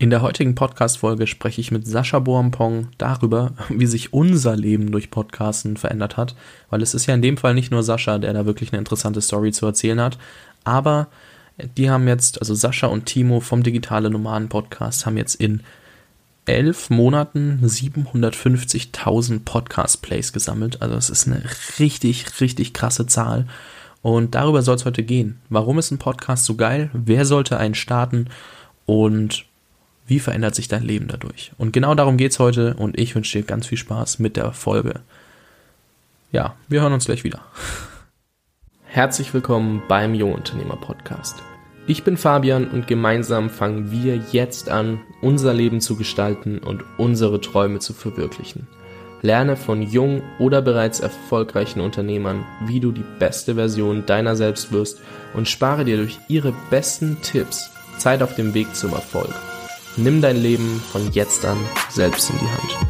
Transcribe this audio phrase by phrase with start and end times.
[0.00, 5.10] In der heutigen Podcast-Folge spreche ich mit Sascha Boampong darüber, wie sich unser Leben durch
[5.10, 6.34] Podcasten verändert hat,
[6.70, 9.20] weil es ist ja in dem Fall nicht nur Sascha, der da wirklich eine interessante
[9.20, 10.16] Story zu erzählen hat,
[10.64, 11.08] aber
[11.76, 15.60] die haben jetzt, also Sascha und Timo vom Digitale Nomaden Podcast haben jetzt in
[16.46, 20.80] elf Monaten 750.000 Podcast-Plays gesammelt.
[20.80, 21.42] Also es ist eine
[21.78, 23.46] richtig, richtig krasse Zahl.
[24.00, 25.40] Und darüber soll es heute gehen.
[25.50, 26.88] Warum ist ein Podcast so geil?
[26.94, 28.30] Wer sollte einen starten?
[28.86, 29.44] Und
[30.10, 31.52] wie verändert sich dein Leben dadurch?
[31.56, 34.50] Und genau darum geht es heute und ich wünsche dir ganz viel Spaß mit der
[34.50, 35.00] Folge.
[36.32, 37.40] Ja, wir hören uns gleich wieder.
[38.86, 41.36] Herzlich willkommen beim Jungunternehmer Podcast.
[41.86, 47.40] Ich bin Fabian und gemeinsam fangen wir jetzt an, unser Leben zu gestalten und unsere
[47.40, 48.66] Träume zu verwirklichen.
[49.22, 55.00] Lerne von jungen oder bereits erfolgreichen Unternehmern, wie du die beste Version deiner selbst wirst
[55.34, 59.34] und spare dir durch ihre besten Tipps Zeit auf dem Weg zum Erfolg.
[59.96, 61.58] Nimm dein Leben von jetzt an
[61.88, 62.86] selbst in die Hand.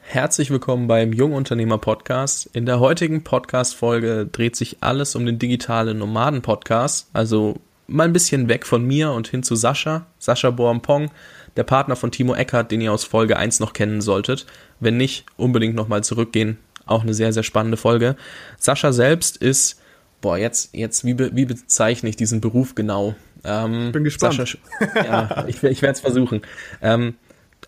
[0.00, 2.50] Herzlich willkommen beim Jungunternehmer Podcast.
[2.52, 7.08] In der heutigen Podcast-Folge dreht sich alles um den digitalen Nomaden Podcast.
[7.12, 10.06] Also mal ein bisschen weg von mir und hin zu Sascha.
[10.18, 11.12] Sascha Boampong,
[11.56, 14.44] der Partner von Timo Eckert, den ihr aus Folge 1 noch kennen solltet.
[14.80, 16.58] Wenn nicht, unbedingt nochmal zurückgehen.
[16.84, 18.16] Auch eine sehr, sehr spannende Folge.
[18.58, 19.80] Sascha selbst ist
[20.20, 23.14] boah, jetzt, jetzt, wie, be, wie bezeichne ich diesen Beruf genau?
[23.44, 24.34] Ähm, Bin gespannt.
[24.34, 24.58] Sascha,
[24.94, 26.42] ja, ich, ich werde es versuchen.
[26.82, 27.14] Ähm,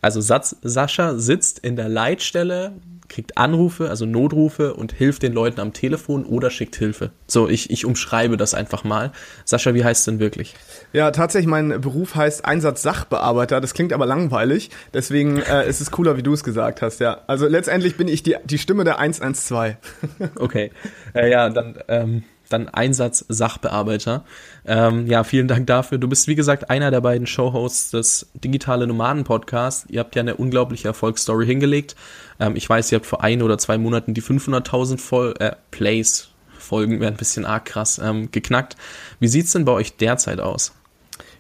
[0.03, 2.73] also Satz, Sascha sitzt in der Leitstelle,
[3.11, 7.11] kriegt Anrufe, also Notrufe und hilft den Leuten am Telefon oder schickt Hilfe.
[7.27, 9.13] So, ich, ich umschreibe das einfach mal.
[9.45, 10.55] Sascha, wie heißt es denn wirklich?
[10.93, 13.61] Ja, tatsächlich, mein Beruf heißt Einsatz-Sachbearbeiter.
[13.61, 14.71] Das klingt aber langweilig.
[14.95, 17.23] Deswegen äh, ist es cooler, wie du es gesagt hast, ja.
[17.27, 19.77] Also letztendlich bin ich die, die Stimme der 112.
[20.37, 20.71] okay.
[21.15, 24.25] Äh, ja, dann ähm, dann Einsatz Sachbearbeiter.
[24.67, 25.99] Ähm, ja, vielen Dank dafür.
[25.99, 29.87] Du bist, wie gesagt, einer der beiden Showhosts des Digitale Nomaden Podcasts.
[29.89, 31.97] Ihr habt ja eine unglaubliche Erfolgsstory hingelegt.
[32.39, 36.29] Ähm, ich weiß, ihr habt vor ein oder zwei Monaten die 500.000 äh, Plays,
[36.59, 38.77] Folgen wäre ein bisschen arg krass, ähm, geknackt.
[39.19, 40.73] Wie sieht's denn bei euch derzeit aus?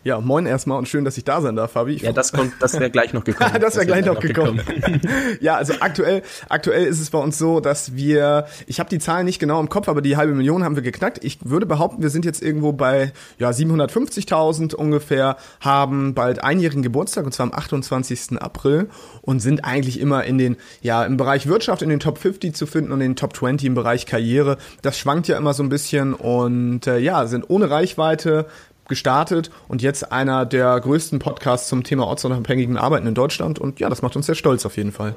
[0.02, 1.92] Ja, moin erstmal und schön, dass ich da sein darf, Fabi.
[1.92, 3.52] Ich ja, das, kommt, das wäre gleich noch gekommen.
[3.60, 4.56] das wäre gleich, noch gekommen.
[4.56, 5.00] gekommen.
[5.40, 9.26] ja, also aktuell, aktuell ist es bei uns so, dass wir, ich habe die Zahlen
[9.26, 11.22] nicht genau im Kopf, aber die halbe Million haben wir geknackt.
[11.22, 17.26] Ich würde behaupten, wir sind jetzt irgendwo bei ja 750.000 ungefähr, haben bald einjährigen Geburtstag
[17.26, 18.40] und zwar am 28.
[18.40, 18.88] April
[19.20, 22.64] und sind eigentlich immer in den, ja, im Bereich Wirtschaft in den Top 50 zu
[22.66, 24.56] finden und in den Top 20 im Bereich Karriere.
[24.80, 28.46] Das schwankt ja immer so ein bisschen und äh, ja, sind ohne Reichweite,
[28.90, 33.58] gestartet und jetzt einer der größten Podcasts zum Thema ortsunabhängigen Arbeiten in Deutschland.
[33.58, 35.16] Und ja, das macht uns sehr stolz auf jeden Fall.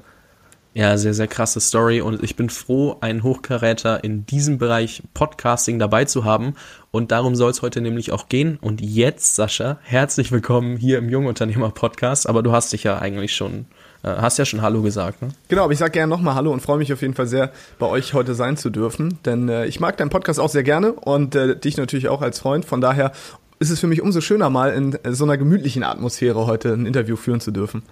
[0.76, 5.78] Ja, sehr, sehr krasse Story und ich bin froh, einen Hochkaräter in diesem Bereich Podcasting
[5.78, 6.56] dabei zu haben
[6.90, 8.58] und darum soll es heute nämlich auch gehen.
[8.60, 13.36] Und jetzt, Sascha, herzlich willkommen hier im Jungunternehmer Podcast, aber du hast dich ja eigentlich
[13.36, 13.68] schon,
[14.02, 15.30] äh, hast ja schon Hallo gesagt, ne?
[15.48, 17.86] Genau, aber ich sage gerne nochmal Hallo und freue mich auf jeden Fall sehr, bei
[17.86, 21.36] euch heute sein zu dürfen, denn äh, ich mag deinen Podcast auch sehr gerne und
[21.36, 23.12] äh, dich natürlich auch als Freund, von daher
[23.60, 27.16] ist es für mich umso schöner, mal in so einer gemütlichen Atmosphäre heute ein Interview
[27.16, 27.84] führen zu dürfen.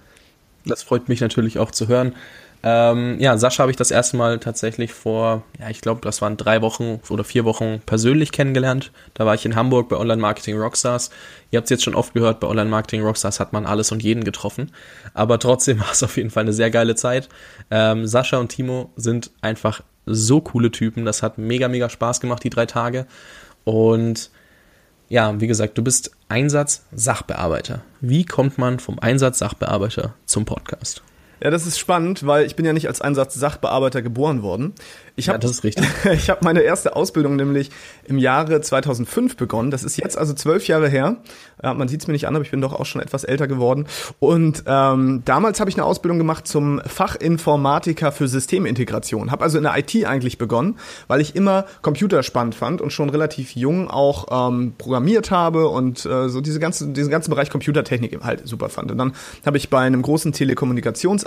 [0.64, 2.14] Das freut mich natürlich auch zu hören.
[2.64, 6.36] Ähm, ja, Sascha habe ich das erste Mal tatsächlich vor, ja, ich glaube, das waren
[6.36, 8.92] drei Wochen oder vier Wochen persönlich kennengelernt.
[9.14, 11.10] Da war ich in Hamburg bei Online Marketing Rockstars.
[11.50, 14.02] Ihr habt es jetzt schon oft gehört, bei Online Marketing Rockstars hat man alles und
[14.02, 14.70] jeden getroffen.
[15.12, 17.28] Aber trotzdem war es auf jeden Fall eine sehr geile Zeit.
[17.72, 21.04] Ähm, Sascha und Timo sind einfach so coole Typen.
[21.04, 23.06] Das hat mega, mega Spaß gemacht, die drei Tage.
[23.64, 24.30] Und
[25.12, 27.82] ja, wie gesagt, du bist Einsatz-Sachbearbeiter.
[28.00, 31.02] Wie kommt man vom Einsatz-Sachbearbeiter zum Podcast?
[31.42, 34.74] Ja, das ist spannend, weil ich bin ja nicht als Einsatz-Sachbearbeiter geboren worden.
[35.16, 35.86] Ich hab, ja, das ist richtig.
[36.12, 37.70] ich habe meine erste Ausbildung nämlich
[38.04, 39.70] im Jahre 2005 begonnen.
[39.70, 41.16] Das ist jetzt also zwölf Jahre her.
[41.62, 43.46] Ja, man sieht es mir nicht an, aber ich bin doch auch schon etwas älter
[43.46, 43.86] geworden.
[44.20, 49.30] Und ähm, damals habe ich eine Ausbildung gemacht zum Fachinformatiker für Systemintegration.
[49.30, 53.10] Habe also in der IT eigentlich begonnen, weil ich immer Computer spannend fand und schon
[53.10, 58.18] relativ jung auch ähm, programmiert habe und äh, so diese ganze, diesen ganzen Bereich Computertechnik
[58.22, 58.90] halt super fand.
[58.90, 59.12] Und dann
[59.44, 60.32] habe ich bei einem großen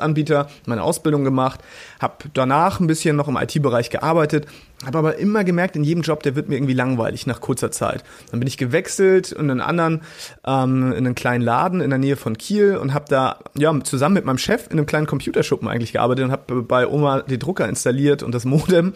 [0.06, 1.62] Telekommunikationsanbieter meine Ausbildung gemacht,
[2.00, 4.46] habe danach ein bisschen noch im IT-Bereich Bereich gearbeitet,
[4.86, 8.04] habe aber immer gemerkt, in jedem Job, der wird mir irgendwie langweilig nach kurzer Zeit.
[8.30, 10.02] Dann bin ich gewechselt in einen anderen,
[10.46, 14.16] ähm, in einen kleinen Laden in der Nähe von Kiel und habe da ja zusammen
[14.16, 17.68] mit meinem Chef in einem kleinen Computerschuppen eigentlich gearbeitet und habe bei Oma den Drucker
[17.68, 18.94] installiert und das Modem.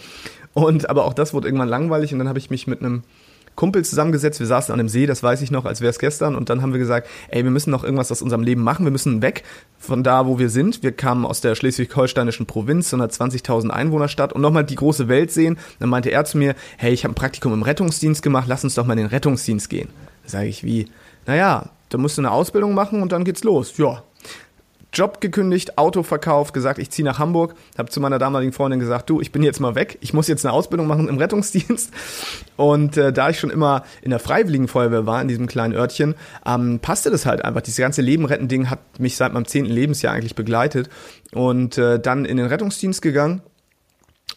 [0.54, 3.04] Und aber auch das wurde irgendwann langweilig und dann habe ich mich mit einem
[3.60, 6.38] Kumpel zusammengesetzt, wir saßen an einem See, das weiß ich noch, als wäre es gestern,
[6.38, 8.92] und dann haben wir gesagt, ey, wir müssen noch irgendwas aus unserem Leben machen, wir
[8.92, 9.44] müssen weg
[9.78, 10.82] von da, wo wir sind.
[10.82, 15.32] Wir kamen aus der schleswig-holsteinischen Provinz, so einer 20.000 Einwohnerstadt und nochmal die große Welt
[15.32, 15.58] sehen.
[15.80, 18.76] Dann meinte er zu mir, hey, ich habe ein Praktikum im Rettungsdienst gemacht, lass uns
[18.76, 19.90] doch mal in den Rettungsdienst gehen.
[20.26, 20.88] Sage ich, wie?
[21.26, 23.74] Naja, da musst du eine Ausbildung machen und dann geht's los.
[23.78, 24.04] Ja,
[24.94, 29.10] Job gekündigt, Auto verkauft, gesagt, ich ziehe nach Hamburg, habe zu meiner damaligen Freundin gesagt,
[29.10, 31.92] du, ich bin jetzt mal weg, ich muss jetzt eine Ausbildung machen im Rettungsdienst.
[32.58, 36.16] Und äh, da ich schon immer in der Freiwilligen Feuerwehr war, in diesem kleinen Örtchen,
[36.46, 37.62] ähm, passte das halt einfach.
[37.62, 40.90] Dieses ganze Leben retten Ding hat mich seit meinem zehnten Lebensjahr eigentlich begleitet.
[41.34, 43.42] Und äh, dann in den Rettungsdienst gegangen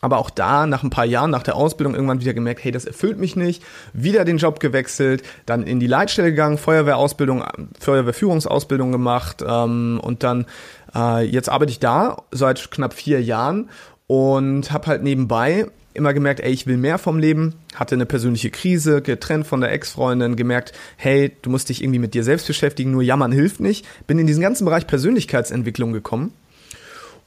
[0.03, 2.85] aber auch da, nach ein paar Jahren, nach der Ausbildung, irgendwann wieder gemerkt, hey, das
[2.85, 3.63] erfüllt mich nicht.
[3.93, 7.45] Wieder den Job gewechselt, dann in die Leitstelle gegangen, Feuerwehrausbildung,
[7.79, 10.47] Feuerwehrführungsausbildung gemacht ähm, und dann
[10.95, 13.71] äh, jetzt arbeite ich da seit knapp vier Jahren
[14.09, 18.51] und habe halt nebenbei immer gemerkt, ey, ich will mehr vom Leben, hatte eine persönliche
[18.51, 22.91] Krise, getrennt von der Ex-Freundin, gemerkt, hey, du musst dich irgendwie mit dir selbst beschäftigen,
[22.91, 23.87] nur jammern hilft nicht.
[24.07, 26.33] Bin in diesen ganzen Bereich Persönlichkeitsentwicklung gekommen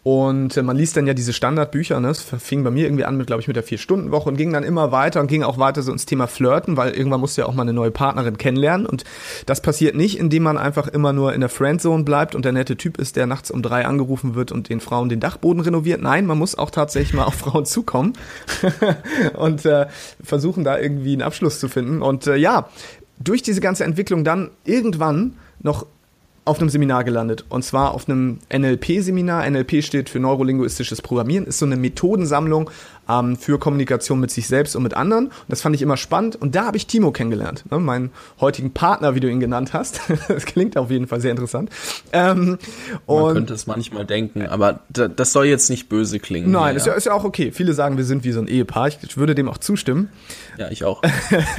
[0.06, 2.10] und äh, man liest dann ja diese Standardbücher, ne?
[2.10, 4.64] Es fing bei mir irgendwie an mit, glaube ich, mit der Vier-Stunden-Woche und ging dann
[4.64, 7.48] immer weiter und ging auch weiter so ins Thema Flirten, weil irgendwann musst du ja
[7.48, 8.86] auch mal eine neue Partnerin kennenlernen.
[8.86, 9.04] Und
[9.48, 12.78] das passiert nicht, indem man einfach immer nur in der Friendzone bleibt und der nette
[12.78, 16.04] Typ ist, der nachts um drei angerufen wird und den Frauen den Dachboden renoviert.
[16.04, 18.14] Nein, man muss auch tatsächlich mal auf Frauen zukommen
[19.34, 19.88] und äh,
[20.24, 22.04] versuchen da irgendwie einen Abschluss zu finden.
[22.04, 22.70] Und äh, ja,
[23.18, 25.88] durch diese ganze Entwicklung dann irgendwann noch
[26.46, 27.44] auf einem Seminar gelandet.
[27.50, 29.50] Und zwar auf einem NLP-Seminar.
[29.50, 32.70] NLP steht für Neurolinguistisches Programmieren, ist so eine Methodensammlung
[33.10, 35.28] ähm, für Kommunikation mit sich selbst und mit anderen.
[35.28, 36.36] Und das fand ich immer spannend.
[36.36, 37.80] Und da habe ich Timo kennengelernt, ne?
[37.80, 40.02] meinen heutigen Partner, wie du ihn genannt hast.
[40.28, 41.70] das klingt auf jeden Fall sehr interessant.
[42.12, 42.58] Ähm,
[43.08, 46.52] Man könnte es manchmal denken, aber das soll jetzt nicht böse klingen.
[46.52, 46.78] Nein, ja.
[46.78, 47.52] Ist, ja, ist ja auch okay.
[47.52, 48.88] Viele sagen, wir sind wie so ein Ehepaar.
[48.88, 50.10] Ich, würde dem auch zustimmen.
[50.58, 51.02] Ja, ich auch.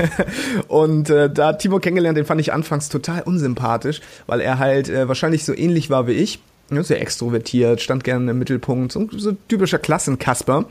[0.69, 5.09] und äh, da Timo kennengelernt, den fand ich anfangs total unsympathisch, weil er halt äh,
[5.09, 6.41] wahrscheinlich so ähnlich war wie ich.
[6.71, 10.67] sehr extrovertiert, stand gerne im Mittelpunkt, so, so typischer Klassenkasper.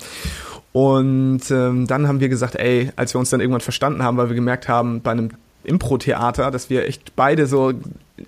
[0.76, 4.28] Und ähm, dann haben wir gesagt, ey, als wir uns dann irgendwann verstanden haben, weil
[4.28, 5.30] wir gemerkt haben, bei einem
[5.64, 7.72] Impro-Theater, dass wir echt beide so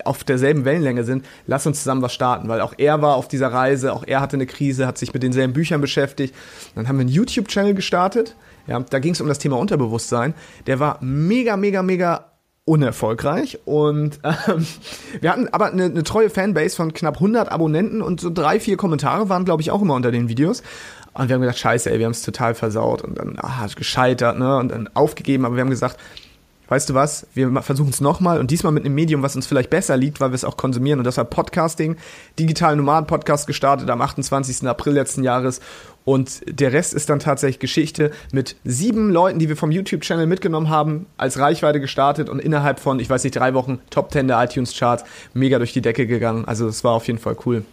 [0.06, 3.52] auf derselben Wellenlänge sind, lass uns zusammen was starten, weil auch er war auf dieser
[3.52, 6.34] Reise, auch er hatte eine Krise, hat sich mit denselben Büchern beschäftigt.
[6.74, 8.34] Dann haben wir einen YouTube-Channel gestartet,
[8.66, 10.32] ja, da ging es um das Thema Unterbewusstsein.
[10.66, 12.28] Der war mega, mega, mega
[12.64, 14.66] unerfolgreich und ähm,
[15.20, 18.78] wir hatten aber eine, eine treue Fanbase von knapp 100 Abonnenten und so drei, vier
[18.78, 20.62] Kommentare waren, glaube ich, auch immer unter den Videos
[21.14, 24.38] und wir haben gedacht, scheiße, ey, wir haben es total versaut und dann ah, gescheitert,
[24.38, 24.56] ne?
[24.58, 25.98] Und dann aufgegeben, aber wir haben gesagt,
[26.68, 29.70] weißt du was, wir versuchen es nochmal und diesmal mit einem Medium, was uns vielleicht
[29.70, 31.00] besser liegt, weil wir es auch konsumieren.
[31.00, 31.96] Und das war Podcasting,
[32.38, 34.68] Digital Nomaden Podcast gestartet am 28.
[34.68, 35.60] April letzten Jahres.
[36.04, 40.70] Und der Rest ist dann tatsächlich Geschichte mit sieben Leuten, die wir vom YouTube-Channel mitgenommen
[40.70, 44.42] haben, als Reichweite gestartet und innerhalb von, ich weiß nicht, drei Wochen Top 10 der
[44.42, 46.44] iTunes-Charts mega durch die Decke gegangen.
[46.46, 47.64] Also es war auf jeden Fall cool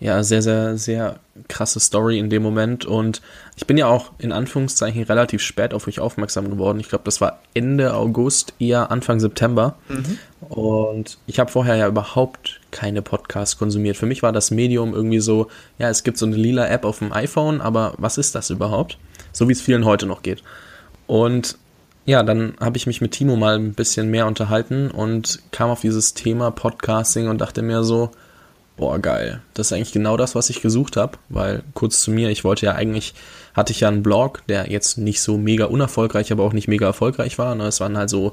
[0.00, 2.86] ja, sehr, sehr, sehr krasse Story in dem Moment.
[2.86, 3.20] Und
[3.56, 6.80] ich bin ja auch in Anführungszeichen relativ spät auf euch aufmerksam geworden.
[6.80, 9.76] Ich glaube, das war Ende August, eher Anfang September.
[9.88, 10.18] Mhm.
[10.48, 13.98] Und ich habe vorher ja überhaupt keine Podcasts konsumiert.
[13.98, 15.48] Für mich war das Medium irgendwie so,
[15.78, 18.96] ja, es gibt so eine lila App auf dem iPhone, aber was ist das überhaupt?
[19.32, 20.42] So wie es vielen heute noch geht.
[21.06, 21.58] Und
[22.06, 25.82] ja, dann habe ich mich mit Timo mal ein bisschen mehr unterhalten und kam auf
[25.82, 28.10] dieses Thema Podcasting und dachte mir so,
[28.80, 29.42] boah, geil.
[29.52, 32.64] Das ist eigentlich genau das, was ich gesucht habe, weil kurz zu mir, ich wollte
[32.64, 33.14] ja eigentlich,
[33.54, 36.86] hatte ich ja einen Blog, der jetzt nicht so mega unerfolgreich, aber auch nicht mega
[36.86, 37.54] erfolgreich war.
[37.54, 37.64] Ne?
[37.64, 38.32] Es waren halt so,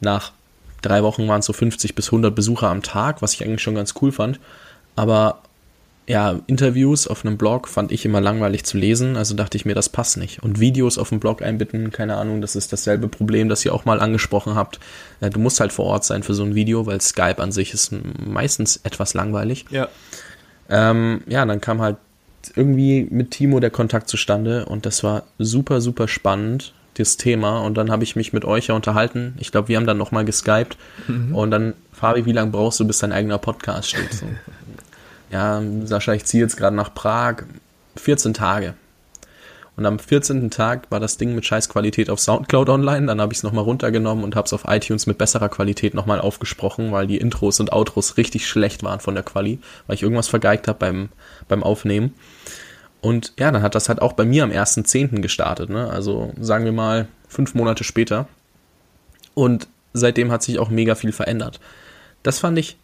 [0.00, 0.32] nach
[0.82, 3.76] drei Wochen waren es so 50 bis 100 Besucher am Tag, was ich eigentlich schon
[3.76, 4.40] ganz cool fand.
[4.96, 5.42] Aber
[6.06, 9.74] ja, Interviews auf einem Blog fand ich immer langweilig zu lesen, also dachte ich mir,
[9.74, 10.42] das passt nicht.
[10.42, 13.86] Und Videos auf dem Blog einbitten, keine Ahnung, das ist dasselbe Problem, das ihr auch
[13.86, 14.80] mal angesprochen habt.
[15.20, 17.94] Du musst halt vor Ort sein für so ein Video, weil Skype an sich ist
[18.26, 19.64] meistens etwas langweilig.
[19.70, 19.88] Ja.
[20.68, 21.96] Ähm, ja, dann kam halt
[22.54, 27.60] irgendwie mit Timo der Kontakt zustande und das war super, super spannend, das Thema.
[27.60, 29.34] Und dann habe ich mich mit euch ja unterhalten.
[29.38, 30.76] Ich glaube, wir haben dann nochmal geskypt.
[31.08, 31.34] Mhm.
[31.34, 34.12] Und dann, Fabi, wie lange brauchst du, bis dein eigener Podcast steht?
[34.12, 34.26] So
[35.34, 37.42] ja, Sascha, ich ziehe jetzt gerade nach Prag,
[37.96, 38.74] 14 Tage.
[39.76, 40.48] Und am 14.
[40.50, 43.08] Tag war das Ding mit scheiß Qualität auf Soundcloud online.
[43.08, 46.20] Dann habe ich es nochmal runtergenommen und habe es auf iTunes mit besserer Qualität nochmal
[46.20, 50.28] aufgesprochen, weil die Intros und Outros richtig schlecht waren von der Quali, weil ich irgendwas
[50.28, 51.08] vergeigt habe beim,
[51.48, 52.14] beim Aufnehmen.
[53.00, 55.20] Und ja, dann hat das halt auch bei mir am 1.10.
[55.20, 55.68] gestartet.
[55.68, 55.90] Ne?
[55.90, 58.28] Also sagen wir mal fünf Monate später.
[59.34, 61.58] Und seitdem hat sich auch mega viel verändert.
[62.22, 62.76] Das fand ich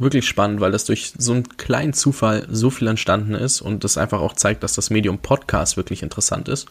[0.00, 3.98] wirklich spannend, weil das durch so einen kleinen Zufall so viel entstanden ist und das
[3.98, 6.68] einfach auch zeigt, dass das Medium Podcast wirklich interessant ist.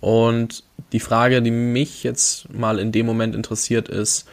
[0.00, 4.28] Und die Frage, die mich jetzt mal in dem Moment interessiert, ist,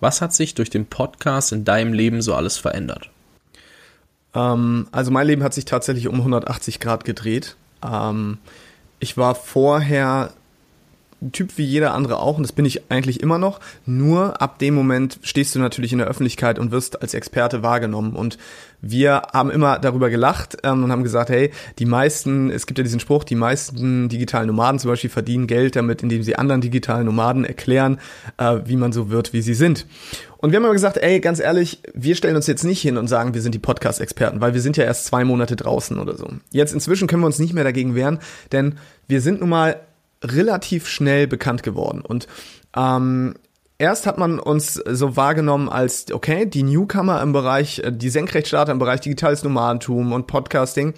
[0.00, 3.10] was hat sich durch den Podcast in deinem Leben so alles verändert?
[4.34, 7.56] Ähm, also mein Leben hat sich tatsächlich um 180 Grad gedreht.
[7.84, 8.38] Ähm,
[8.98, 10.32] ich war vorher
[11.32, 13.60] Typ wie jeder andere auch und das bin ich eigentlich immer noch.
[13.86, 18.14] Nur ab dem Moment stehst du natürlich in der Öffentlichkeit und wirst als Experte wahrgenommen.
[18.14, 18.36] Und
[18.82, 22.84] wir haben immer darüber gelacht ähm, und haben gesagt, hey, die meisten, es gibt ja
[22.84, 27.06] diesen Spruch, die meisten digitalen Nomaden zum Beispiel verdienen Geld damit, indem sie anderen digitalen
[27.06, 27.98] Nomaden erklären,
[28.36, 29.86] äh, wie man so wird, wie sie sind.
[30.38, 33.08] Und wir haben immer gesagt, ey, ganz ehrlich, wir stellen uns jetzt nicht hin und
[33.08, 36.28] sagen, wir sind die Podcast-Experten, weil wir sind ja erst zwei Monate draußen oder so.
[36.50, 38.18] Jetzt inzwischen können wir uns nicht mehr dagegen wehren,
[38.52, 38.74] denn
[39.08, 39.80] wir sind nun mal
[40.22, 42.00] relativ schnell bekannt geworden.
[42.00, 42.26] Und
[42.76, 43.34] ähm,
[43.78, 48.72] erst hat man uns so wahrgenommen als, okay, die Newcomer im Bereich, äh, die Senkrechtstarter
[48.72, 50.94] im Bereich digitales Nomadentum und Podcasting.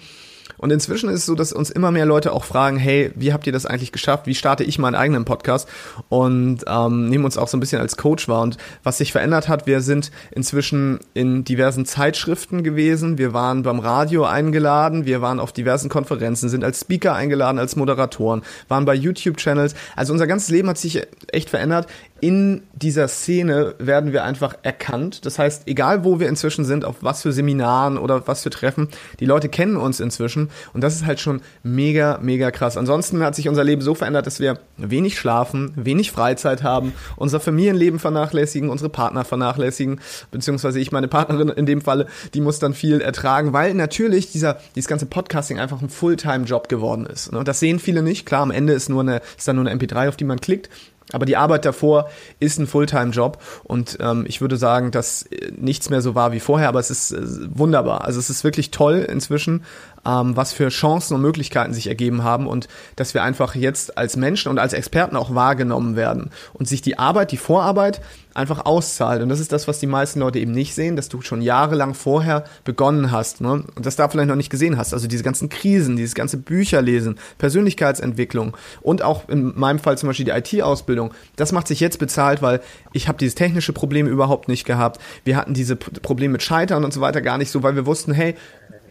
[0.59, 3.47] Und inzwischen ist es so, dass uns immer mehr Leute auch fragen, hey, wie habt
[3.47, 4.27] ihr das eigentlich geschafft?
[4.27, 5.67] Wie starte ich meinen eigenen Podcast?
[6.09, 8.41] Und ähm, nehmen uns auch so ein bisschen als Coach wahr.
[8.41, 13.17] Und was sich verändert hat, wir sind inzwischen in diversen Zeitschriften gewesen.
[13.17, 15.05] Wir waren beim Radio eingeladen.
[15.05, 19.75] Wir waren auf diversen Konferenzen, sind als Speaker eingeladen, als Moderatoren, waren bei YouTube-Channels.
[19.95, 21.01] Also unser ganzes Leben hat sich
[21.31, 21.87] echt verändert
[22.21, 25.25] in dieser Szene werden wir einfach erkannt.
[25.25, 28.89] Das heißt, egal wo wir inzwischen sind, auf was für Seminaren oder was für Treffen,
[29.19, 32.77] die Leute kennen uns inzwischen und das ist halt schon mega, mega krass.
[32.77, 37.39] Ansonsten hat sich unser Leben so verändert, dass wir wenig schlafen, wenig Freizeit haben, unser
[37.39, 39.99] Familienleben vernachlässigen, unsere Partner vernachlässigen,
[40.31, 44.59] beziehungsweise ich meine Partnerin in dem Falle, die muss dann viel ertragen, weil natürlich dieser,
[44.75, 47.29] dieses ganze Podcasting einfach ein Fulltime-Job geworden ist.
[47.29, 48.25] Und das sehen viele nicht.
[48.25, 50.69] Klar, am Ende ist nur eine, ist dann nur eine MP3, auf die man klickt.
[51.11, 55.89] Aber die Arbeit davor ist ein Fulltime-Job und ähm, ich würde sagen, dass äh, nichts
[55.89, 58.05] mehr so war wie vorher, aber es ist äh, wunderbar.
[58.05, 59.63] Also es ist wirklich toll inzwischen,
[60.09, 64.15] ähm, was für Chancen und Möglichkeiten sich ergeben haben und dass wir einfach jetzt als
[64.15, 68.01] Menschen und als Experten auch wahrgenommen werden und sich die Arbeit, die Vorarbeit
[68.33, 69.21] einfach auszahlt.
[69.21, 71.93] Und das ist das, was die meisten Leute eben nicht sehen, dass du schon jahrelang
[71.93, 73.63] vorher begonnen hast ne?
[73.75, 74.93] und das da vielleicht noch nicht gesehen hast.
[74.93, 80.25] Also diese ganzen Krisen, dieses ganze Bücherlesen, Persönlichkeitsentwicklung und auch in meinem Fall zum Beispiel
[80.25, 82.61] die IT-Ausbildung, das macht sich jetzt bezahlt, weil
[82.93, 85.01] ich habe dieses technische Problem überhaupt nicht gehabt.
[85.23, 88.13] Wir hatten diese Probleme mit Scheitern und so weiter gar nicht so, weil wir wussten,
[88.13, 88.35] hey,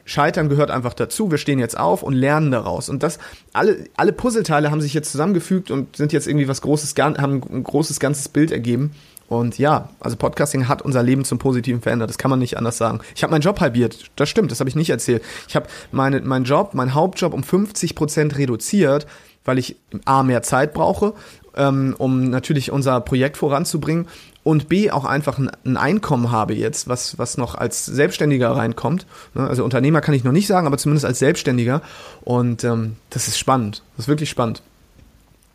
[0.08, 1.30] Scheitern gehört einfach dazu.
[1.30, 2.88] Wir stehen jetzt auf und lernen daraus.
[2.88, 3.18] Und das,
[3.52, 7.62] alle, alle Puzzleteile haben sich jetzt zusammengefügt und sind jetzt irgendwie was Großes, haben ein
[7.62, 8.92] großes ganzes Bild ergeben.
[9.28, 12.08] Und ja, also Podcasting hat unser Leben zum Positiven verändert.
[12.08, 13.00] Das kann man nicht anders sagen.
[13.14, 14.06] Ich habe meinen Job halbiert.
[14.16, 15.22] Das stimmt, das habe ich nicht erzählt.
[15.46, 19.06] Ich habe meine, meinen Job, meinen Hauptjob um 50 Prozent reduziert,
[19.44, 21.12] weil ich A, mehr Zeit brauche,
[21.54, 24.06] ähm, um natürlich unser Projekt voranzubringen
[24.48, 29.04] und B, auch einfach ein, ein, Einkommen habe jetzt, was, was noch als Selbstständiger reinkommt.
[29.34, 31.82] Ne, also Unternehmer kann ich noch nicht sagen, aber zumindest als Selbstständiger.
[32.22, 33.82] Und ähm, das ist spannend.
[33.96, 34.62] Das ist wirklich spannend.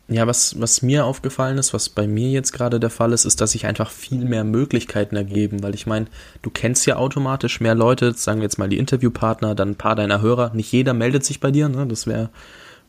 [0.06, 3.40] Ja, was, was mir aufgefallen ist, was bei mir jetzt gerade der Fall ist, ist,
[3.40, 6.06] dass sich einfach viel mehr Möglichkeiten ergeben, weil ich meine,
[6.42, 9.96] du kennst ja automatisch mehr Leute, sagen wir jetzt mal die Interviewpartner, dann ein paar
[9.96, 10.52] deiner Hörer.
[10.54, 11.84] Nicht jeder meldet sich bei dir, ne?
[11.88, 12.30] das wäre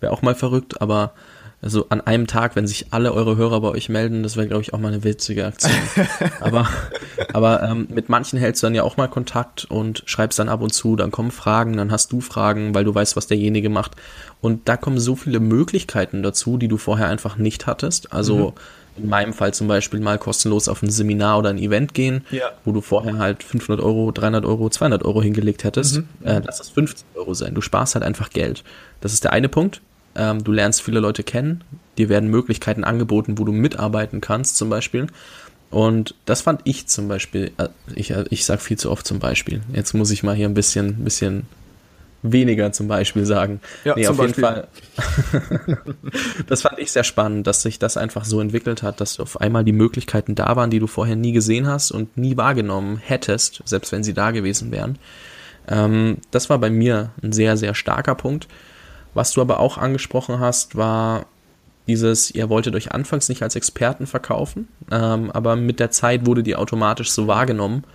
[0.02, 1.14] wär auch mal verrückt, aber
[1.66, 4.62] also an einem Tag, wenn sich alle eure Hörer bei euch melden, das wäre, glaube
[4.62, 5.74] ich, auch mal eine witzige Aktion.
[6.40, 6.70] aber
[7.34, 10.62] aber ähm, mit manchen hältst du dann ja auch mal Kontakt und schreibst dann ab
[10.62, 13.94] und zu, dann kommen Fragen, dann hast du Fragen, weil du weißt, was derjenige macht.
[14.42, 18.14] Und da kommen so viele Möglichkeiten dazu, die du vorher einfach nicht hattest.
[18.14, 18.54] Also
[18.96, 19.04] mhm.
[19.04, 22.52] in meinem Fall zum Beispiel mal kostenlos auf ein Seminar oder ein Event gehen, ja.
[22.64, 25.98] wo du vorher halt 500 Euro, 300 Euro, 200 Euro hingelegt hättest.
[25.98, 26.08] Mhm.
[26.24, 27.56] Äh, lass das 50 Euro sein.
[27.56, 28.64] Du sparst halt einfach Geld.
[29.02, 29.82] Das ist der eine Punkt.
[30.16, 31.64] Ähm, du lernst viele Leute kennen.
[31.98, 35.08] Dir werden Möglichkeiten angeboten, wo du mitarbeiten kannst, zum Beispiel.
[35.72, 39.20] Und das fand ich zum Beispiel, äh, ich, äh, ich sag viel zu oft zum
[39.20, 39.62] Beispiel.
[39.74, 41.48] Jetzt muss ich mal hier ein bisschen, bisschen
[42.32, 43.60] weniger zum Beispiel sagen.
[43.84, 44.44] Ja, nee, auf Beispiel.
[44.44, 45.94] jeden Fall.
[46.48, 49.64] das fand ich sehr spannend, dass sich das einfach so entwickelt hat, dass auf einmal
[49.64, 53.92] die Möglichkeiten da waren, die du vorher nie gesehen hast und nie wahrgenommen hättest, selbst
[53.92, 54.98] wenn sie da gewesen wären.
[55.68, 58.48] Ähm, das war bei mir ein sehr, sehr starker Punkt.
[59.16, 61.26] Was du aber auch angesprochen hast, war
[61.88, 66.44] dieses, ihr wolltet euch anfangs nicht als Experten verkaufen, ähm, aber mit der Zeit wurde
[66.44, 67.86] die automatisch so wahrgenommen.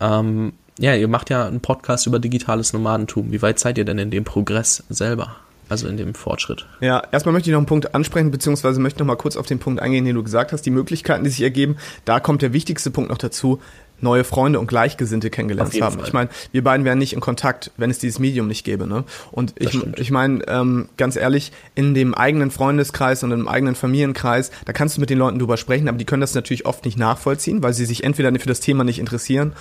[0.00, 3.32] Ähm, ja, ihr macht ja einen Podcast über digitales Nomadentum.
[3.32, 5.36] Wie weit seid ihr denn in dem Progress selber?
[5.70, 6.66] Also in dem Fortschritt.
[6.80, 9.58] Ja, erstmal möchte ich noch einen Punkt ansprechen, beziehungsweise möchte noch mal kurz auf den
[9.58, 11.76] Punkt eingehen, den du gesagt hast, die Möglichkeiten, die sich ergeben.
[12.04, 13.60] Da kommt der wichtigste Punkt noch dazu
[14.00, 15.96] neue Freunde und Gleichgesinnte kennengelernt haben.
[15.96, 16.06] Fall.
[16.06, 18.86] Ich meine, wir beiden wären nicht in Kontakt, wenn es dieses Medium nicht gäbe.
[18.86, 19.04] Ne?
[19.30, 24.50] Und ich, ich meine, ähm, ganz ehrlich, in dem eigenen Freundeskreis und im eigenen Familienkreis,
[24.64, 26.98] da kannst du mit den Leuten drüber sprechen, aber die können das natürlich oft nicht
[26.98, 29.52] nachvollziehen, weil sie sich entweder für das Thema nicht interessieren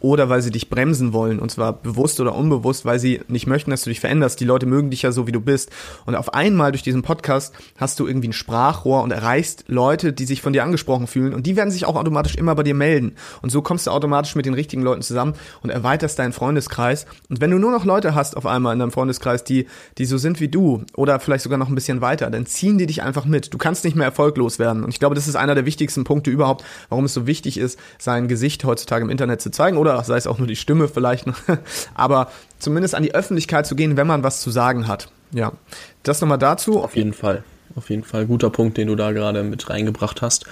[0.00, 3.70] oder weil sie dich bremsen wollen, und zwar bewusst oder unbewusst, weil sie nicht möchten,
[3.70, 4.38] dass du dich veränderst.
[4.40, 5.70] Die Leute mögen dich ja so, wie du bist.
[6.04, 10.26] Und auf einmal durch diesen Podcast hast du irgendwie ein Sprachrohr und erreichst Leute, die
[10.26, 13.14] sich von dir angesprochen fühlen und die werden sich auch automatisch immer bei dir melden.
[13.42, 17.06] Und so kommst du automatisch mit den richtigen Leuten zusammen und erweiterst deinen Freundeskreis.
[17.28, 19.66] Und wenn du nur noch Leute hast auf einmal in deinem Freundeskreis, die,
[19.98, 22.86] die so sind wie du oder vielleicht sogar noch ein bisschen weiter, dann ziehen die
[22.86, 23.54] dich einfach mit.
[23.54, 24.84] Du kannst nicht mehr erfolglos werden.
[24.84, 27.78] Und ich glaube, das ist einer der wichtigsten Punkte überhaupt, warum es so wichtig ist,
[27.98, 31.26] sein Gesicht heutzutage im Internet zu zeigen oder sei es auch nur die Stimme vielleicht,
[31.94, 35.08] aber zumindest an die Öffentlichkeit zu gehen, wenn man was zu sagen hat.
[35.32, 35.52] Ja,
[36.02, 36.82] das nochmal dazu.
[36.82, 37.42] Auf jeden Fall,
[37.74, 40.46] auf jeden Fall guter Punkt, den du da gerade mit reingebracht hast.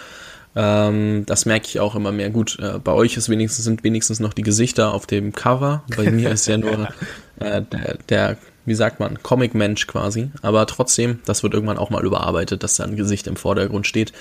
[0.57, 2.31] Ähm, das merke ich auch immer mehr.
[2.31, 5.83] Gut, äh, bei euch ist wenigstens, sind wenigstens noch die Gesichter auf dem Cover.
[5.97, 6.89] Bei mir ist ja nur
[7.41, 10.31] äh, der, der, wie sagt man, Comic-Mensch quasi.
[10.43, 14.13] Aber trotzdem, das wird irgendwann auch mal überarbeitet, dass da ein Gesicht im Vordergrund steht.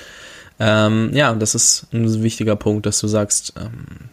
[0.60, 4.10] Ähm, ja, das ist ein wichtiger Punkt, dass du sagst, ähm,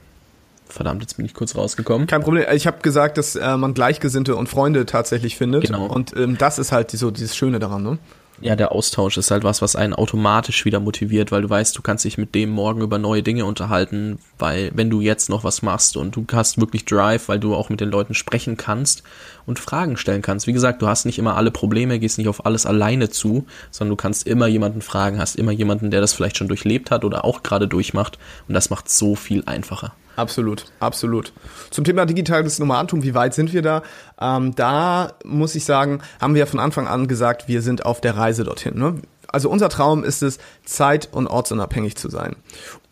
[0.73, 2.07] Verdammt, jetzt bin ich kurz rausgekommen.
[2.07, 2.47] Kein Problem.
[2.55, 5.65] Ich habe gesagt, dass äh, man Gleichgesinnte und Freunde tatsächlich findet.
[5.65, 5.87] Genau.
[5.87, 7.99] Und ähm, das ist halt so dieses Schöne daran, ne?
[8.43, 11.83] Ja, der Austausch ist halt was, was einen automatisch wieder motiviert, weil du weißt, du
[11.83, 15.61] kannst dich mit dem morgen über neue Dinge unterhalten, weil wenn du jetzt noch was
[15.61, 19.03] machst und du hast wirklich Drive, weil du auch mit den Leuten sprechen kannst
[19.45, 20.47] und Fragen stellen kannst.
[20.47, 23.91] Wie gesagt, du hast nicht immer alle Probleme, gehst nicht auf alles alleine zu, sondern
[23.91, 27.27] du kannst immer jemanden fragen, hast immer jemanden, der das vielleicht schon durchlebt hat oder
[27.27, 29.93] auch gerade durchmacht und das macht so viel einfacher.
[30.21, 31.33] Absolut, absolut.
[31.71, 33.83] Zum Thema digitales Nomadentum, wie weit sind wir da?
[34.21, 38.19] Ähm, da muss ich sagen, haben wir von Anfang an gesagt, wir sind auf der
[38.19, 38.79] Reise dorthin.
[38.79, 38.97] Ne?
[39.29, 42.37] Also unser Traum ist es, zeit- und ortsunabhängig zu sein.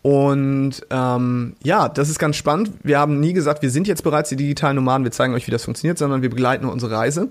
[0.01, 2.71] Und ähm, ja, das ist ganz spannend.
[2.81, 5.51] Wir haben nie gesagt, wir sind jetzt bereits die digitalen Nomaden, wir zeigen euch, wie
[5.51, 7.29] das funktioniert, sondern wir begleiten unsere Reise.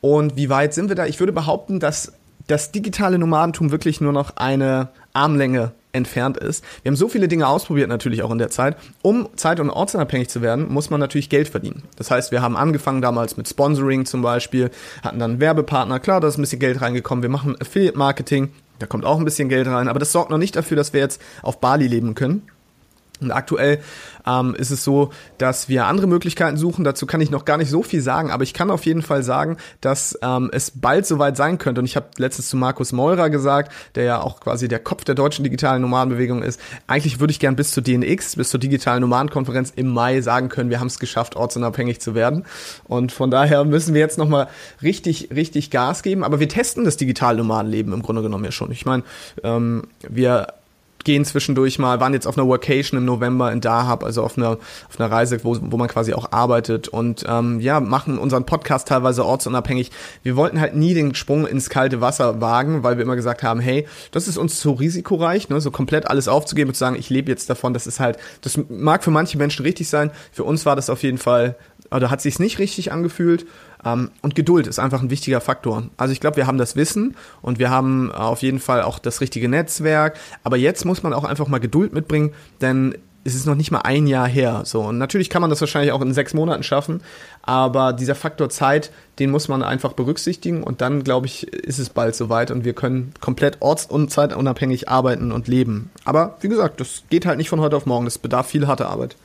[0.00, 1.06] Und wie weit sind wir da?
[1.06, 2.14] Ich würde behaupten, dass
[2.48, 6.64] das digitale Nomadentum wirklich nur noch eine Armlänge entfernt ist.
[6.82, 8.76] Wir haben so viele Dinge ausprobiert natürlich auch in der Zeit.
[9.02, 11.82] Um zeit- und ortsunabhängig zu werden, muss man natürlich Geld verdienen.
[11.96, 14.70] Das heißt, wir haben angefangen damals mit Sponsoring zum Beispiel,
[15.02, 17.22] hatten dann Werbepartner, klar, da ist ein bisschen Geld reingekommen.
[17.22, 20.56] Wir machen Affiliate-Marketing, da kommt auch ein bisschen Geld rein, aber das sorgt noch nicht
[20.56, 22.42] dafür, dass wir jetzt auf Bali leben können.
[23.20, 23.80] Und aktuell
[24.26, 26.84] ähm, ist es so, dass wir andere Möglichkeiten suchen.
[26.84, 29.22] Dazu kann ich noch gar nicht so viel sagen, aber ich kann auf jeden Fall
[29.22, 31.80] sagen, dass ähm, es bald soweit sein könnte.
[31.80, 35.14] Und ich habe letztens zu Markus Meurer gesagt, der ja auch quasi der Kopf der
[35.14, 36.60] deutschen digitalen Nomadenbewegung ist.
[36.86, 40.70] Eigentlich würde ich gern bis zur DNX, bis zur digitalen Nomadenkonferenz im Mai sagen können,
[40.70, 42.44] wir haben es geschafft, ortsunabhängig zu werden.
[42.84, 44.48] Und von daher müssen wir jetzt nochmal
[44.82, 46.24] richtig, richtig Gas geben.
[46.24, 48.70] Aber wir testen das digitale Nomadenleben im Grunde genommen ja schon.
[48.72, 49.02] Ich meine,
[49.42, 50.48] ähm, wir
[51.04, 54.58] gehen zwischendurch mal, waren jetzt auf einer Workation im November in Dahab, also auf einer,
[54.88, 58.88] auf einer Reise, wo, wo man quasi auch arbeitet und ähm, ja, machen unseren Podcast
[58.88, 59.90] teilweise ortsunabhängig.
[60.22, 63.60] Wir wollten halt nie den Sprung ins kalte Wasser wagen, weil wir immer gesagt haben,
[63.60, 67.10] hey, das ist uns zu risikoreich, ne, so komplett alles aufzugeben und zu sagen, ich
[67.10, 70.66] lebe jetzt davon, das ist halt, das mag für manche Menschen richtig sein, für uns
[70.66, 71.56] war das auf jeden Fall,
[71.90, 73.46] oder hat sich's nicht richtig angefühlt
[73.82, 75.84] und Geduld ist einfach ein wichtiger Faktor.
[75.96, 79.22] Also ich glaube, wir haben das Wissen und wir haben auf jeden Fall auch das
[79.22, 80.18] richtige Netzwerk.
[80.44, 83.80] Aber jetzt muss man auch einfach mal Geduld mitbringen, denn es ist noch nicht mal
[83.80, 84.62] ein Jahr her.
[84.64, 87.02] So und natürlich kann man das wahrscheinlich auch in sechs Monaten schaffen,
[87.42, 91.90] aber dieser Faktor Zeit, den muss man einfach berücksichtigen und dann glaube ich, ist es
[91.90, 95.90] bald soweit und wir können komplett orts- und zeitunabhängig arbeiten und leben.
[96.04, 98.06] Aber wie gesagt, das geht halt nicht von heute auf morgen.
[98.06, 99.16] Das bedarf viel harte Arbeit.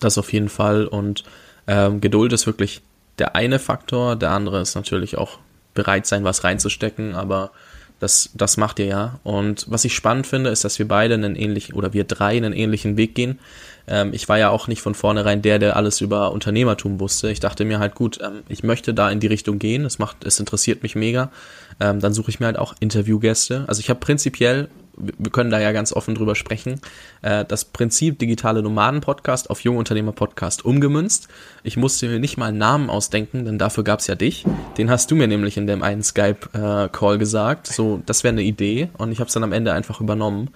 [0.00, 1.24] Das auf jeden Fall und
[1.66, 2.82] ähm, Geduld ist wirklich
[3.22, 4.16] der eine Faktor.
[4.16, 5.38] Der andere ist natürlich auch
[5.74, 7.52] bereit sein, was reinzustecken, aber
[8.00, 9.20] das, das macht ihr ja.
[9.22, 12.52] Und was ich spannend finde, ist, dass wir beide einen ähnlichen, oder wir drei einen
[12.52, 13.38] ähnlichen Weg gehen.
[13.86, 17.30] Ähm, ich war ja auch nicht von vornherein der, der alles über Unternehmertum wusste.
[17.30, 19.84] Ich dachte mir halt, gut, ähm, ich möchte da in die Richtung gehen.
[19.84, 21.30] Es macht, es interessiert mich mega.
[21.78, 23.66] Ähm, dann suche ich mir halt auch Interviewgäste.
[23.68, 26.80] Also ich habe prinzipiell wir können da ja ganz offen drüber sprechen,
[27.22, 31.28] äh, das Prinzip digitale Nomaden-Podcast auf Jungunternehmer-Podcast umgemünzt.
[31.62, 34.44] Ich musste mir nicht mal einen Namen ausdenken, denn dafür gab's ja dich.
[34.76, 37.66] Den hast du mir nämlich in dem einen Skype-Call gesagt.
[37.68, 40.50] So, das wäre eine Idee und ich habe es dann am Ende einfach übernommen.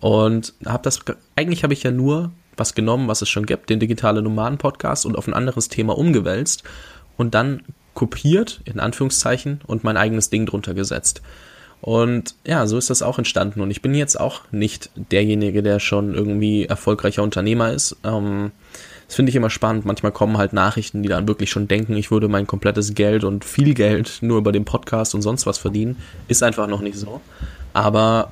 [0.00, 1.00] Und habe das,
[1.36, 5.16] eigentlich habe ich ja nur was genommen, was es schon gibt, den digitale Nomaden-Podcast und
[5.16, 6.62] auf ein anderes Thema umgewälzt
[7.16, 7.62] und dann
[7.94, 11.22] kopiert, in Anführungszeichen, und mein eigenes Ding drunter gesetzt.
[11.80, 13.60] Und ja, so ist das auch entstanden.
[13.60, 17.96] Und ich bin jetzt auch nicht derjenige, der schon irgendwie erfolgreicher Unternehmer ist.
[18.04, 18.52] Ähm,
[19.06, 19.86] das finde ich immer spannend.
[19.86, 23.44] Manchmal kommen halt Nachrichten, die dann wirklich schon denken, ich würde mein komplettes Geld und
[23.44, 25.96] viel Geld nur über den Podcast und sonst was verdienen.
[26.28, 27.20] Ist einfach noch nicht so.
[27.72, 28.30] Aber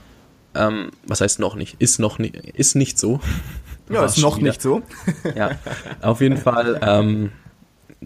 [0.55, 1.77] ähm, was heißt noch nicht?
[1.79, 3.21] Ist noch nicht, ist nicht so.
[3.91, 4.49] Ja, ist noch wieder.
[4.49, 4.83] nicht so.
[5.35, 5.53] ja,
[6.03, 6.79] auf jeden Fall.
[6.83, 7.33] Ähm,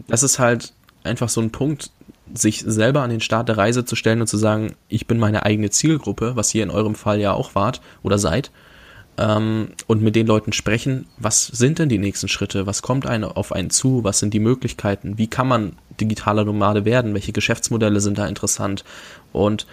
[0.07, 1.91] das ist halt einfach so ein Punkt,
[2.35, 5.45] sich selber an den Start der Reise zu stellen und zu sagen, ich bin meine
[5.45, 8.51] eigene Zielgruppe, was ihr in eurem Fall ja auch wart oder seid,
[9.18, 13.37] ähm, und mit den Leuten sprechen, was sind denn die nächsten Schritte, was kommt eine,
[13.37, 18.01] auf einen zu, was sind die Möglichkeiten, wie kann man digitaler Nomade werden, welche Geschäftsmodelle
[18.01, 18.85] sind da interessant?
[19.33, 19.66] Und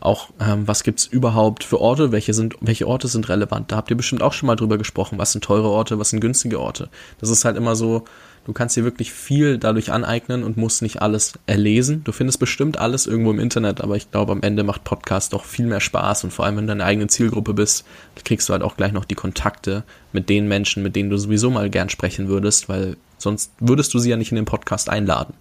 [0.00, 3.72] auch ähm, was gibt's überhaupt für Orte, welche sind, welche Orte sind relevant.
[3.72, 6.20] Da habt ihr bestimmt auch schon mal drüber gesprochen, was sind teure Orte, was sind
[6.20, 6.88] günstige Orte.
[7.20, 8.04] Das ist halt immer so,
[8.48, 12.02] du kannst dir wirklich viel dadurch aneignen und musst nicht alles erlesen.
[12.04, 15.44] Du findest bestimmt alles irgendwo im Internet, aber ich glaube, am Ende macht Podcast doch
[15.44, 17.84] viel mehr Spaß und vor allem, wenn du deine eigene Zielgruppe bist,
[18.24, 19.84] kriegst du halt auch gleich noch die Kontakte
[20.14, 23.98] mit den Menschen, mit denen du sowieso mal gern sprechen würdest, weil sonst würdest du
[23.98, 25.34] sie ja nicht in den Podcast einladen.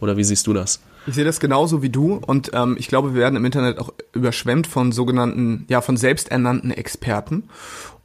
[0.00, 0.80] Oder wie siehst du das?
[1.06, 3.92] Ich sehe das genauso wie du und ähm, ich glaube, wir werden im Internet auch
[4.14, 7.44] überschwemmt von sogenannten, ja, von selbsternannten Experten.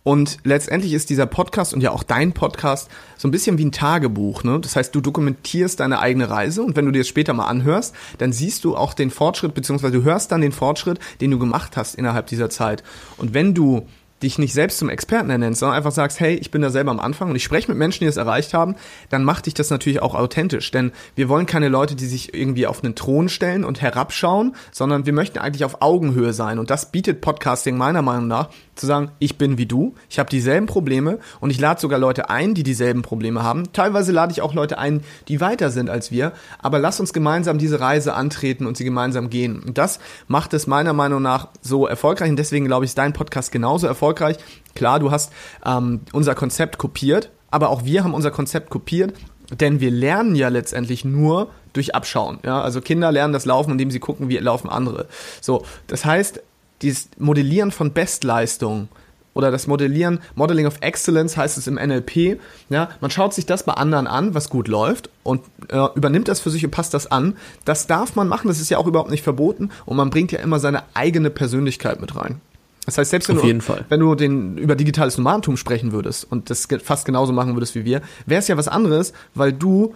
[0.04, 3.72] Und letztendlich ist dieser Podcast und ja auch dein Podcast so ein bisschen wie ein
[3.72, 4.44] Tagebuch.
[4.44, 4.60] Ne?
[4.60, 7.94] Das heißt, du dokumentierst deine eigene Reise und wenn du dir das später mal anhörst,
[8.18, 11.76] dann siehst du auch den Fortschritt, beziehungsweise du hörst dann den Fortschritt, den du gemacht
[11.76, 12.84] hast innerhalb dieser Zeit.
[13.18, 13.86] Und wenn du
[14.22, 17.00] dich nicht selbst zum Experten ernennst, sondern einfach sagst, hey, ich bin da selber am
[17.00, 18.76] Anfang und ich spreche mit Menschen, die es erreicht haben,
[19.10, 20.72] dann macht dich das natürlich auch authentisch.
[20.72, 25.06] Denn wir wollen keine Leute, die sich irgendwie auf einen Thron stellen und herabschauen, sondern
[25.06, 26.60] wir möchten eigentlich auf Augenhöhe sein.
[26.60, 28.50] Und das bietet Podcasting meiner Meinung nach,
[28.80, 32.30] zu sagen, ich bin wie du, ich habe dieselben Probleme und ich lade sogar Leute
[32.30, 33.72] ein, die dieselben Probleme haben.
[33.74, 37.58] Teilweise lade ich auch Leute ein, die weiter sind als wir, aber lass uns gemeinsam
[37.58, 39.62] diese Reise antreten und sie gemeinsam gehen.
[39.62, 43.14] Und das macht es meiner Meinung nach so erfolgreich und deswegen glaube ich, ist dein
[43.14, 44.38] Podcast genauso erfolgreich.
[44.76, 45.34] Klar, du hast
[45.66, 49.14] ähm, unser Konzept kopiert, aber auch wir haben unser Konzept kopiert,
[49.60, 52.40] denn wir lernen ja letztendlich nur durch Abschauen.
[52.44, 52.62] Ja?
[52.62, 55.08] Also Kinder lernen das Laufen, indem sie gucken, wie laufen andere.
[55.42, 56.42] So, das heißt,
[56.82, 58.88] dieses Modellieren von Bestleistung
[59.34, 62.40] oder das Modellieren, Modeling of Excellence heißt es im NLP,
[62.70, 66.40] ja, man schaut sich das bei anderen an, was gut läuft und äh, übernimmt das
[66.40, 67.38] für sich und passt das an.
[67.64, 70.40] Das darf man machen, das ist ja auch überhaupt nicht verboten und man bringt ja
[70.40, 72.42] immer seine eigene Persönlichkeit mit rein.
[72.86, 73.86] Das heißt, selbst wenn Auf du, Fall.
[73.90, 77.86] wenn du den, über digitales Nomadentum sprechen würdest und das fast genauso machen würdest wie
[77.86, 79.94] wir, wäre es ja was anderes, weil du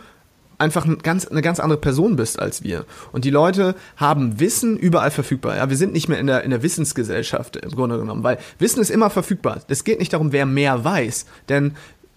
[0.64, 2.86] einfach ein ganz, eine ganz andere Person bist als wir.
[3.12, 5.58] Und die Leute haben Wissen überall verfügbar.
[5.58, 8.82] Ja, wir sind nicht mehr in der, in der Wissensgesellschaft im Grunde genommen, weil Wissen
[8.82, 9.60] ist immer verfügbar.
[9.68, 11.76] Es geht nicht darum, wer mehr weiß, denn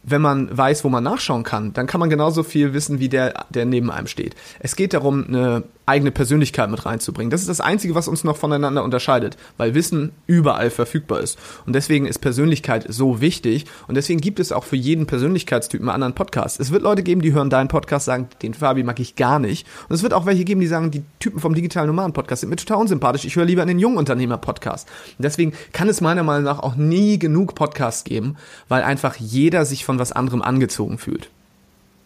[0.08, 3.46] wenn man weiß, wo man nachschauen kann, dann kann man genauso viel wissen wie der,
[3.50, 4.36] der neben einem steht.
[4.60, 7.30] Es geht darum, eine eigene Persönlichkeit mit reinzubringen.
[7.30, 11.38] Das ist das Einzige, was uns noch voneinander unterscheidet, weil Wissen überall verfügbar ist.
[11.64, 15.94] Und deswegen ist Persönlichkeit so wichtig und deswegen gibt es auch für jeden Persönlichkeitstypen einen
[15.94, 16.58] anderen Podcast.
[16.58, 19.66] Es wird Leute geben, die hören deinen Podcast, sagen, den Fabi mag ich gar nicht.
[19.88, 22.50] Und es wird auch welche geben, die sagen, die Typen vom digitalen Nomaden Podcast sind
[22.50, 23.24] mir total unsympathisch.
[23.24, 24.88] Ich höre lieber in den jungen Unternehmer Podcast.
[25.16, 28.36] Und deswegen kann es meiner Meinung nach auch nie genug Podcasts geben,
[28.68, 31.30] weil einfach jeder sich von was anderem angezogen fühlt.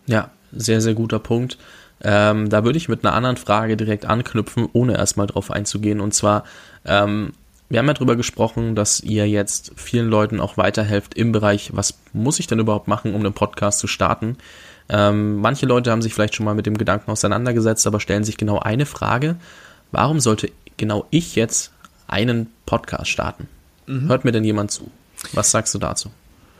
[0.06, 1.56] Ja, sehr, sehr guter Punkt.
[2.02, 6.00] Ähm, da würde ich mit einer anderen Frage direkt anknüpfen, ohne erstmal drauf einzugehen.
[6.00, 6.44] Und zwar,
[6.84, 7.32] ähm,
[7.68, 11.98] wir haben ja darüber gesprochen, dass ihr jetzt vielen Leuten auch weiterhelft im Bereich, was
[12.12, 14.38] muss ich denn überhaupt machen, um einen Podcast zu starten.
[14.88, 18.36] Ähm, manche Leute haben sich vielleicht schon mal mit dem Gedanken auseinandergesetzt, aber stellen sich
[18.36, 19.36] genau eine Frage.
[19.92, 21.72] Warum sollte genau ich jetzt
[22.08, 23.46] einen Podcast starten?
[23.86, 24.08] Mhm.
[24.08, 24.90] Hört mir denn jemand zu?
[25.32, 26.10] Was sagst du dazu?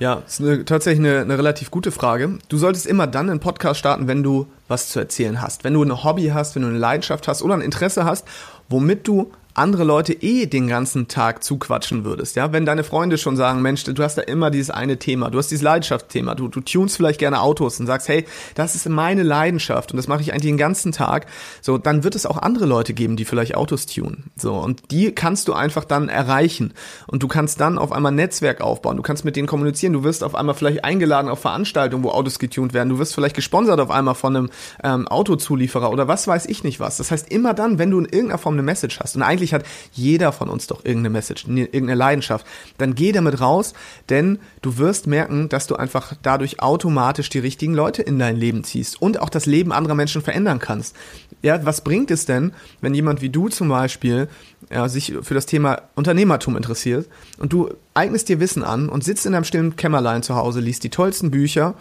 [0.00, 2.38] Ja, ist eine, tatsächlich eine, eine relativ gute Frage.
[2.48, 5.62] Du solltest immer dann einen Podcast starten, wenn du was zu erzählen hast.
[5.62, 8.26] Wenn du ein Hobby hast, wenn du eine Leidenschaft hast oder ein Interesse hast,
[8.70, 13.36] womit du andere Leute eh den ganzen Tag zuquatschen würdest, ja, wenn deine Freunde schon
[13.36, 16.60] sagen, Mensch, du hast da immer dieses eine Thema, du hast dieses Leidenschaftsthema, du, du
[16.60, 20.32] tunst vielleicht gerne Autos und sagst, hey, das ist meine Leidenschaft und das mache ich
[20.32, 21.26] eigentlich den ganzen Tag,
[21.60, 25.12] so, dann wird es auch andere Leute geben, die vielleicht Autos tunen, so, und die
[25.12, 26.72] kannst du einfach dann erreichen
[27.06, 30.04] und du kannst dann auf einmal ein Netzwerk aufbauen, du kannst mit denen kommunizieren, du
[30.04, 33.80] wirst auf einmal vielleicht eingeladen auf Veranstaltungen, wo Autos getunt werden, du wirst vielleicht gesponsert
[33.80, 34.50] auf einmal von einem
[34.84, 38.04] ähm, Autozulieferer oder was weiß ich nicht was, das heißt, immer dann, wenn du in
[38.04, 41.46] irgendeiner Form eine Message hast und eigentlich eigentlich hat jeder von uns doch irgendeine Message,
[41.46, 42.46] irgendeine Leidenschaft.
[42.78, 43.72] Dann geh damit raus,
[44.08, 48.64] denn du wirst merken, dass du einfach dadurch automatisch die richtigen Leute in dein Leben
[48.64, 50.94] ziehst und auch das Leben anderer Menschen verändern kannst.
[51.42, 54.28] Ja, was bringt es denn, wenn jemand wie du zum Beispiel
[54.70, 59.24] ja, sich für das Thema Unternehmertum interessiert und du eignest dir Wissen an und sitzt
[59.24, 61.74] in deinem stillen Kämmerlein zu Hause, liest die tollsten Bücher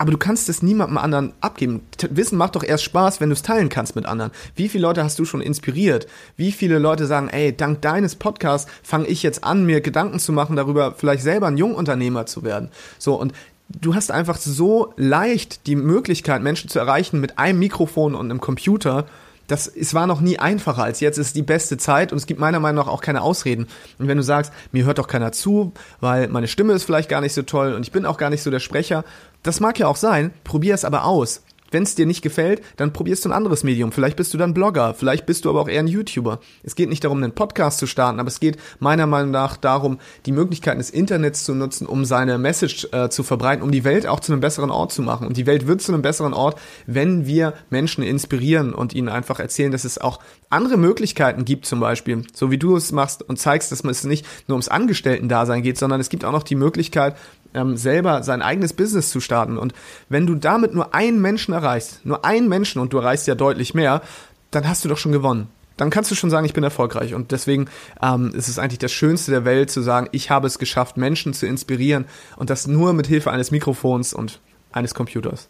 [0.00, 1.82] aber du kannst es niemandem anderen abgeben.
[2.08, 4.32] Wissen macht doch erst Spaß, wenn du es teilen kannst mit anderen.
[4.56, 6.06] Wie viele Leute hast du schon inspiriert?
[6.38, 10.32] Wie viele Leute sagen, ey, dank deines Podcasts fange ich jetzt an, mir Gedanken zu
[10.32, 12.70] machen darüber, vielleicht selber ein Jungunternehmer zu werden.
[12.98, 13.34] So, und
[13.68, 18.40] du hast einfach so leicht die Möglichkeit, Menschen zu erreichen mit einem Mikrofon und einem
[18.40, 19.04] Computer,
[19.50, 21.18] das es war noch nie einfacher als jetzt.
[21.18, 23.66] Es ist die beste Zeit und es gibt meiner Meinung nach auch keine Ausreden.
[23.98, 27.20] Und wenn du sagst, mir hört doch keiner zu, weil meine Stimme ist vielleicht gar
[27.20, 29.04] nicht so toll und ich bin auch gar nicht so der Sprecher,
[29.42, 31.42] das mag ja auch sein, probier es aber aus.
[31.70, 33.92] Wenn es dir nicht gefällt, dann probierst du ein anderes Medium.
[33.92, 36.40] Vielleicht bist du dann Blogger, vielleicht bist du aber auch eher ein YouTuber.
[36.62, 39.98] Es geht nicht darum, einen Podcast zu starten, aber es geht meiner Meinung nach darum,
[40.26, 44.06] die Möglichkeiten des Internets zu nutzen, um seine Message äh, zu verbreiten, um die Welt
[44.06, 45.26] auch zu einem besseren Ort zu machen.
[45.26, 49.40] Und die Welt wird zu einem besseren Ort, wenn wir Menschen inspirieren und ihnen einfach
[49.40, 53.38] erzählen, dass es auch andere Möglichkeiten gibt, zum Beispiel, so wie du es machst und
[53.38, 57.16] zeigst, dass es nicht nur ums Angestellten-Dasein geht, sondern es gibt auch noch die Möglichkeit,
[57.54, 59.58] ähm, selber sein eigenes Business zu starten.
[59.58, 59.72] Und
[60.08, 63.74] wenn du damit nur einen Menschen erreichst, nur einen Menschen und du erreichst ja deutlich
[63.74, 64.02] mehr,
[64.50, 65.48] dann hast du doch schon gewonnen.
[65.76, 67.14] Dann kannst du schon sagen, ich bin erfolgreich.
[67.14, 67.68] Und deswegen
[68.02, 71.32] ähm, ist es eigentlich das Schönste der Welt zu sagen, ich habe es geschafft, Menschen
[71.32, 72.04] zu inspirieren
[72.36, 74.40] und das nur mit Hilfe eines Mikrofons und
[74.72, 75.48] eines Computers.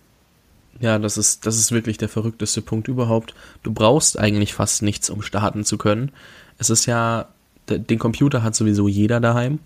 [0.78, 3.34] Ja, das ist, das ist wirklich der verrückteste Punkt überhaupt.
[3.62, 6.12] Du brauchst eigentlich fast nichts, um starten zu können.
[6.58, 7.28] Es ist ja,
[7.68, 9.58] den Computer hat sowieso jeder daheim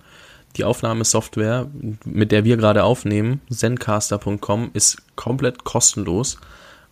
[0.57, 1.69] die Aufnahmesoftware,
[2.05, 6.39] mit der wir gerade aufnehmen, zencaster.com, ist komplett kostenlos.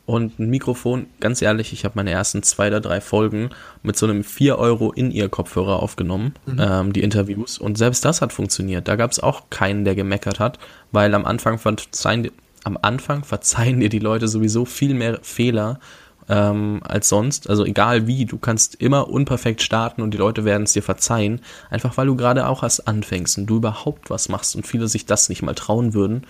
[0.04, 3.50] Und ein Mikrofon, ganz ehrlich, ich habe meine ersten zwei oder drei Folgen
[3.84, 6.56] mit so einem 4 Euro In-Ear-Kopfhörer aufgenommen, mhm.
[6.58, 7.58] ähm, die Interviews.
[7.58, 8.88] Und selbst das hat funktioniert.
[8.88, 10.58] Da gab es auch keinen, der gemeckert hat,
[10.90, 12.30] weil am Anfang verzeihen,
[12.64, 15.78] am Anfang verzeihen dir die Leute sowieso viel mehr Fehler
[16.28, 17.48] ähm, als sonst.
[17.48, 21.40] Also egal wie, du kannst immer unperfekt starten und die Leute werden es dir verzeihen,
[21.70, 25.06] einfach weil du gerade auch erst anfängst und du überhaupt was machst und viele sich
[25.06, 26.26] das nicht mal trauen würden,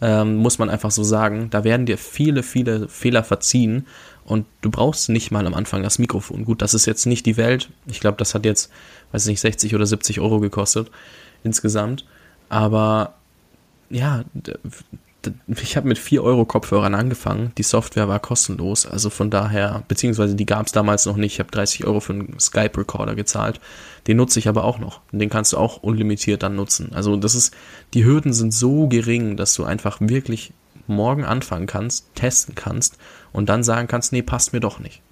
[0.00, 3.86] ähm, muss man einfach so sagen, da werden dir viele, viele Fehler verziehen
[4.24, 6.44] und du brauchst nicht mal am Anfang das Mikrofon.
[6.44, 7.70] Gut, das ist jetzt nicht die Welt.
[7.86, 8.70] Ich glaube, das hat jetzt,
[9.12, 10.90] weiß nicht, 60 oder 70 Euro gekostet
[11.42, 12.06] insgesamt.
[12.48, 13.14] Aber
[13.90, 14.24] ja,
[15.46, 17.52] ich habe mit 4 Euro Kopfhörern angefangen.
[17.58, 21.34] Die Software war kostenlos, also von daher, beziehungsweise die gab es damals noch nicht.
[21.34, 23.60] Ich habe 30 Euro für einen Skype-Recorder gezahlt.
[24.06, 25.00] Den nutze ich aber auch noch.
[25.12, 26.92] Den kannst du auch unlimitiert dann nutzen.
[26.94, 27.54] Also das ist,
[27.94, 30.52] die Hürden sind so gering, dass du einfach wirklich
[30.86, 32.98] morgen anfangen kannst, testen kannst
[33.32, 35.02] und dann sagen kannst, nee, passt mir doch nicht.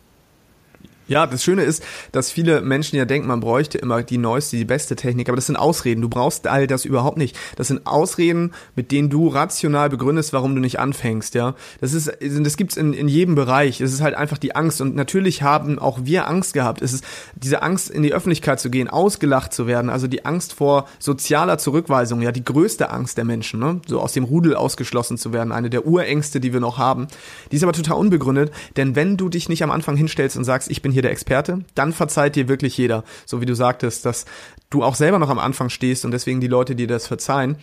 [1.09, 4.67] Ja, das Schöne ist, dass viele Menschen ja denken, man bräuchte immer die neueste, die
[4.67, 6.03] beste Technik, aber das sind Ausreden.
[6.03, 7.35] Du brauchst all das überhaupt nicht.
[7.57, 11.55] Das sind Ausreden, mit denen du rational begründest, warum du nicht anfängst, ja.
[11.81, 13.81] Das ist, das gibt's in, in jedem Bereich.
[13.81, 16.83] Es ist halt einfach die Angst und natürlich haben auch wir Angst gehabt.
[16.83, 17.05] Es ist
[17.37, 21.57] diese Angst, in die Öffentlichkeit zu gehen, ausgelacht zu werden, also die Angst vor sozialer
[21.57, 23.81] Zurückweisung, ja, die größte Angst der Menschen, ne?
[23.87, 27.09] So aus dem Rudel ausgeschlossen zu werden, eine der Urängste, die wir noch haben.
[27.51, 30.71] Die ist aber total unbegründet, denn wenn du dich nicht am Anfang hinstellst und sagst,
[30.71, 33.05] ich bin hier hier der Experte, dann verzeiht dir wirklich jeder.
[33.25, 34.25] So wie du sagtest, dass
[34.69, 37.57] du auch selber noch am Anfang stehst und deswegen die Leute dir das verzeihen.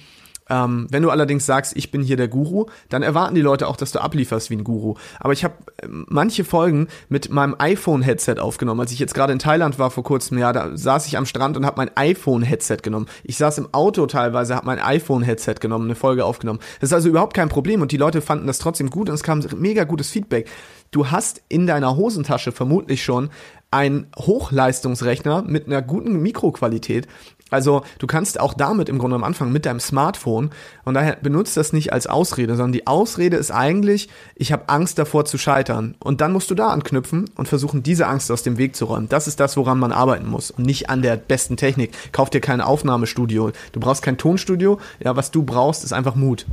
[0.48, 3.76] Ähm, wenn du allerdings sagst, ich bin hier der Guru, dann erwarten die Leute auch,
[3.76, 4.96] dass du ablieferst wie ein Guru.
[5.20, 8.80] Aber ich habe äh, manche Folgen mit meinem iPhone-Headset aufgenommen.
[8.80, 11.58] Als ich jetzt gerade in Thailand war vor kurzem, ja, da saß ich am Strand
[11.58, 13.08] und habe mein iPhone-Headset genommen.
[13.24, 16.60] Ich saß im Auto teilweise, habe mein iPhone-Headset genommen, eine Folge aufgenommen.
[16.80, 19.24] Das ist also überhaupt kein Problem und die Leute fanden das trotzdem gut und es
[19.24, 20.48] kam mega gutes Feedback.
[20.96, 23.30] Du hast in deiner Hosentasche vermutlich schon
[23.70, 27.06] einen Hochleistungsrechner mit einer guten Mikroqualität.
[27.50, 30.52] Also du kannst auch damit im Grunde am Anfang mit deinem Smartphone
[30.86, 34.98] und daher benutzt das nicht als Ausrede, sondern die Ausrede ist eigentlich, ich habe Angst
[34.98, 35.96] davor zu scheitern.
[36.00, 39.10] Und dann musst du da anknüpfen und versuchen, diese Angst aus dem Weg zu räumen.
[39.10, 41.92] Das ist das, woran man arbeiten muss und nicht an der besten Technik.
[42.14, 43.52] Kauf dir kein Aufnahmestudio.
[43.74, 44.80] Du brauchst kein Tonstudio.
[45.04, 46.46] Ja, was du brauchst, ist einfach Mut.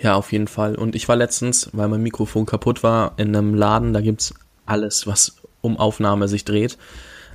[0.00, 0.76] Ja, auf jeden Fall.
[0.76, 4.34] Und ich war letztens, weil mein Mikrofon kaputt war, in einem Laden, da gibt's
[4.64, 6.78] alles, was um Aufnahme sich dreht.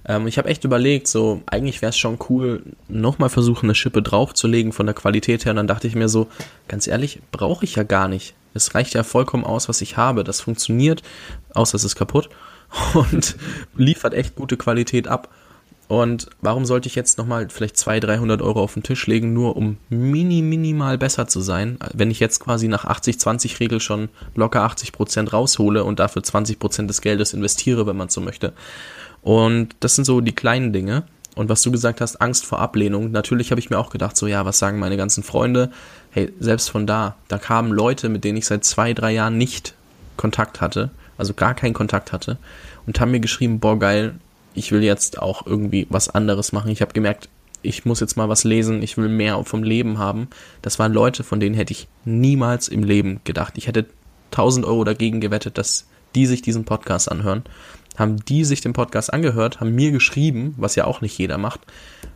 [0.06, 4.02] Ähm, ich habe echt überlegt, so eigentlich wäre es schon cool, nochmal versuchen, eine Schippe
[4.02, 5.52] draufzulegen von der Qualität her.
[5.52, 6.28] Und dann dachte ich mir so,
[6.67, 8.34] ganz ehrlich, brauche ich ja gar nicht.
[8.54, 10.23] Es reicht ja vollkommen aus, was ich habe.
[10.23, 11.02] Das funktioniert,
[11.54, 12.30] außer es ist kaputt
[12.93, 13.36] und
[13.76, 15.30] liefert echt gute Qualität ab.
[15.93, 19.56] Und warum sollte ich jetzt nochmal vielleicht 200, 300 Euro auf den Tisch legen, nur
[19.56, 25.29] um mini, minimal besser zu sein, wenn ich jetzt quasi nach 80-20-Regel schon locker 80%
[25.29, 28.53] raushole und dafür 20% des Geldes investiere, wenn man so möchte.
[29.21, 31.03] Und das sind so die kleinen Dinge.
[31.36, 33.12] Und was du gesagt hast, Angst vor Ablehnung.
[33.12, 35.69] Natürlich habe ich mir auch gedacht, so ja, was sagen meine ganzen Freunde?
[36.10, 39.75] Hey, selbst von da, da kamen Leute, mit denen ich seit zwei, drei Jahren nicht
[40.17, 42.39] Kontakt hatte, also gar keinen Kontakt hatte,
[42.88, 44.15] und haben mir geschrieben, boah, geil,
[44.53, 46.71] ich will jetzt auch irgendwie was anderes machen.
[46.71, 47.29] Ich habe gemerkt,
[47.61, 50.27] ich muss jetzt mal was lesen, ich will mehr vom Leben haben.
[50.61, 53.53] Das waren Leute, von denen hätte ich niemals im Leben gedacht.
[53.57, 53.85] Ich hätte
[54.31, 57.43] 1000 Euro dagegen gewettet, dass die sich diesen Podcast anhören.
[57.97, 61.61] Haben die sich den Podcast angehört, haben mir geschrieben, was ja auch nicht jeder macht,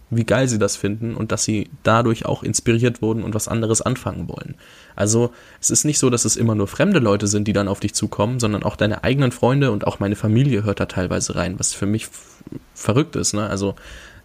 [0.10, 3.82] wie geil sie das finden und dass sie dadurch auch inspiriert wurden und was anderes
[3.82, 4.56] anfangen wollen.
[4.96, 7.80] Also es ist nicht so, dass es immer nur fremde Leute sind, die dann auf
[7.80, 11.60] dich zukommen, sondern auch deine eigenen Freunde und auch meine Familie hört da teilweise rein,
[11.60, 12.08] was für mich
[12.74, 13.34] verrückt ist.
[13.34, 13.48] Ne?
[13.48, 13.76] Also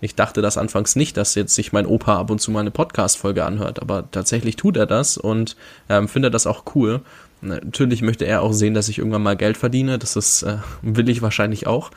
[0.00, 2.70] ich dachte das anfangs nicht, dass jetzt sich mein Opa ab und zu mal eine
[2.70, 5.56] Podcast-Folge anhört, aber tatsächlich tut er das und
[5.88, 7.02] ähm, findet das auch cool.
[7.40, 9.98] Natürlich möchte er auch sehen, dass ich irgendwann mal Geld verdiene.
[9.98, 11.90] Das ist, äh, will ich wahrscheinlich auch.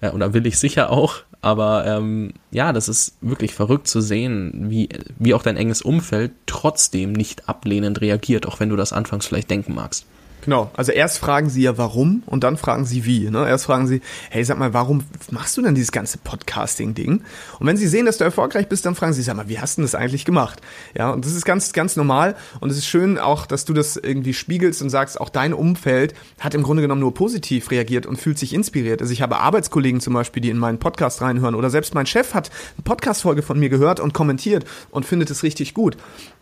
[0.00, 1.22] Äh, oder will ich sicher auch.
[1.40, 6.32] Aber ähm, ja, das ist wirklich verrückt zu sehen, wie, wie auch dein enges Umfeld
[6.46, 10.04] trotzdem nicht ablehnend reagiert, auch wenn du das anfangs vielleicht denken magst.
[10.42, 13.28] Genau, also erst fragen sie ja warum und dann fragen sie wie.
[13.28, 13.48] Ne?
[13.48, 17.22] Erst fragen sie, hey, sag mal, warum machst du denn dieses ganze Podcasting-Ding?
[17.58, 19.78] Und wenn sie sehen, dass du erfolgreich bist, dann fragen sie, sag mal, wie hast
[19.78, 20.60] du das eigentlich gemacht?
[20.96, 23.96] Ja, und das ist ganz, ganz normal und es ist schön auch, dass du das
[23.96, 28.16] irgendwie spiegelst und sagst, auch dein Umfeld hat im Grunde genommen nur positiv reagiert und
[28.16, 29.00] fühlt sich inspiriert.
[29.00, 32.34] Also ich habe Arbeitskollegen zum Beispiel, die in meinen Podcast reinhören oder selbst mein Chef
[32.34, 35.96] hat eine Podcast-Folge von mir gehört und kommentiert und findet es richtig gut.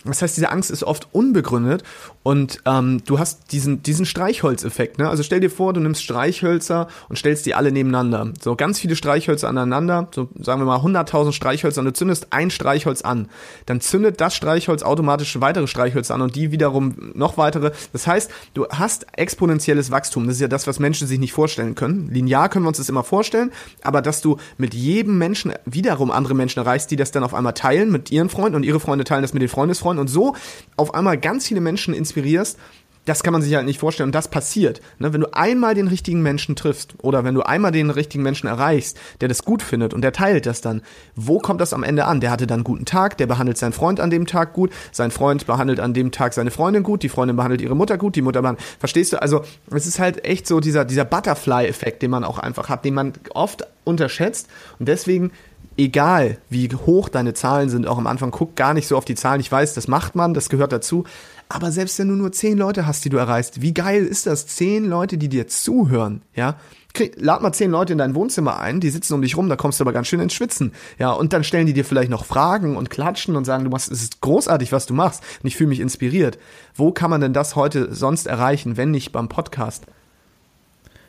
[0.06, 1.82] Das heißt, diese Angst ist oft unbegründet
[2.22, 4.98] und ähm, du hast diesen, diesen Streichholzeffekt.
[4.98, 5.08] Ne?
[5.08, 8.32] Also stell dir vor, du nimmst Streichhölzer und stellst die alle nebeneinander.
[8.40, 12.50] So ganz viele Streichhölzer aneinander, so sagen wir mal 100.000 Streichhölzer und du zündest ein
[12.50, 13.28] Streichholz an.
[13.66, 17.72] Dann zündet das Streichholz automatisch weitere Streichhölzer an und die wiederum noch weitere.
[17.92, 20.26] Das heißt, du hast exponentielles Wachstum.
[20.26, 22.08] Das ist ja das, was Menschen sich nicht vorstellen können.
[22.10, 26.34] Linear können wir uns das immer vorstellen, aber dass du mit jedem Menschen wiederum andere
[26.34, 29.22] Menschen erreichst, die das dann auf einmal teilen mit ihren Freunden und ihre Freunde teilen
[29.22, 30.37] das mit den Freundesfreunden und so
[30.76, 32.59] auf einmal ganz viele Menschen inspirierst,
[33.06, 34.09] das kann man sich halt nicht vorstellen.
[34.09, 34.82] Und das passiert.
[34.98, 35.12] Ne?
[35.12, 38.98] Wenn du einmal den richtigen Menschen triffst oder wenn du einmal den richtigen Menschen erreichst,
[39.20, 40.82] der das gut findet und der teilt das dann,
[41.14, 42.20] wo kommt das am Ende an?
[42.20, 45.11] Der hatte dann einen guten Tag, der behandelt seinen Freund an dem Tag gut, sein
[45.11, 48.22] Freund behandelt an dem Tag seine Freundin gut, die Freundin behandelt ihre Mutter gut, die
[48.22, 48.66] Mutter behandelt.
[48.78, 49.22] Verstehst du?
[49.22, 52.94] Also, es ist halt echt so dieser, dieser Butterfly-Effekt, den man auch einfach hat, den
[52.94, 54.48] man oft unterschätzt.
[54.80, 55.30] Und deswegen
[55.76, 59.14] egal wie hoch deine Zahlen sind, auch am Anfang, guck gar nicht so auf die
[59.14, 59.40] Zahlen.
[59.40, 61.04] Ich weiß, das macht man, das gehört dazu.
[61.48, 64.46] Aber selbst wenn du nur zehn Leute hast, die du erreichst, wie geil ist das?
[64.46, 66.56] Zehn Leute, die dir zuhören, ja?
[66.92, 69.56] Krieg, lad mal zehn Leute in dein Wohnzimmer ein, die sitzen um dich rum, da
[69.56, 70.72] kommst du aber ganz schön ins Schwitzen.
[70.98, 73.92] Ja, und dann stellen die dir vielleicht noch Fragen und klatschen und sagen, du machst,
[73.92, 75.22] es ist großartig, was du machst.
[75.42, 76.38] Und ich fühle mich inspiriert.
[76.74, 79.84] Wo kann man denn das heute sonst erreichen, wenn nicht beim Podcast?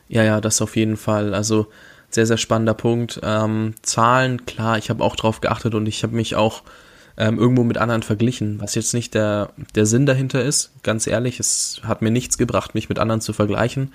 [0.09, 1.33] Ja, ja, das auf jeden Fall.
[1.33, 1.67] Also,
[2.09, 3.19] sehr, sehr spannender Punkt.
[3.23, 6.63] Ähm, Zahlen, klar, ich habe auch drauf geachtet und ich habe mich auch
[7.17, 10.71] ähm, irgendwo mit anderen verglichen, was jetzt nicht der, der Sinn dahinter ist.
[10.83, 13.93] Ganz ehrlich, es hat mir nichts gebracht, mich mit anderen zu vergleichen.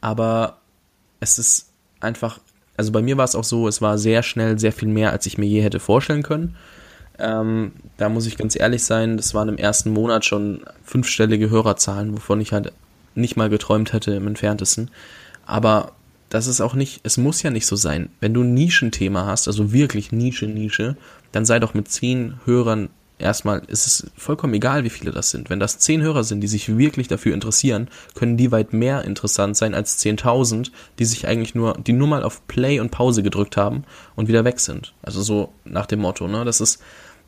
[0.00, 0.58] Aber
[1.20, 1.68] es ist
[2.00, 2.38] einfach,
[2.76, 5.26] also bei mir war es auch so, es war sehr schnell sehr viel mehr, als
[5.26, 6.56] ich mir je hätte vorstellen können.
[7.18, 12.14] Ähm, da muss ich ganz ehrlich sein, das waren im ersten Monat schon fünfstellige Hörerzahlen,
[12.14, 12.72] wovon ich halt
[13.16, 14.90] nicht mal geträumt hätte im entferntesten.
[15.44, 15.92] Aber
[16.28, 18.10] das ist auch nicht, es muss ja nicht so sein.
[18.20, 20.96] Wenn du ein Nischenthema hast, also wirklich Nische, Nische,
[21.32, 25.50] dann sei doch mit zehn Hörern erstmal, ist es vollkommen egal, wie viele das sind.
[25.50, 29.56] Wenn das zehn Hörer sind, die sich wirklich dafür interessieren, können die weit mehr interessant
[29.56, 33.56] sein als 10.000, die sich eigentlich nur, die nur mal auf Play und Pause gedrückt
[33.56, 33.84] haben
[34.16, 34.94] und wieder weg sind.
[35.02, 36.44] Also so nach dem Motto, ne?
[36.44, 36.80] Das ist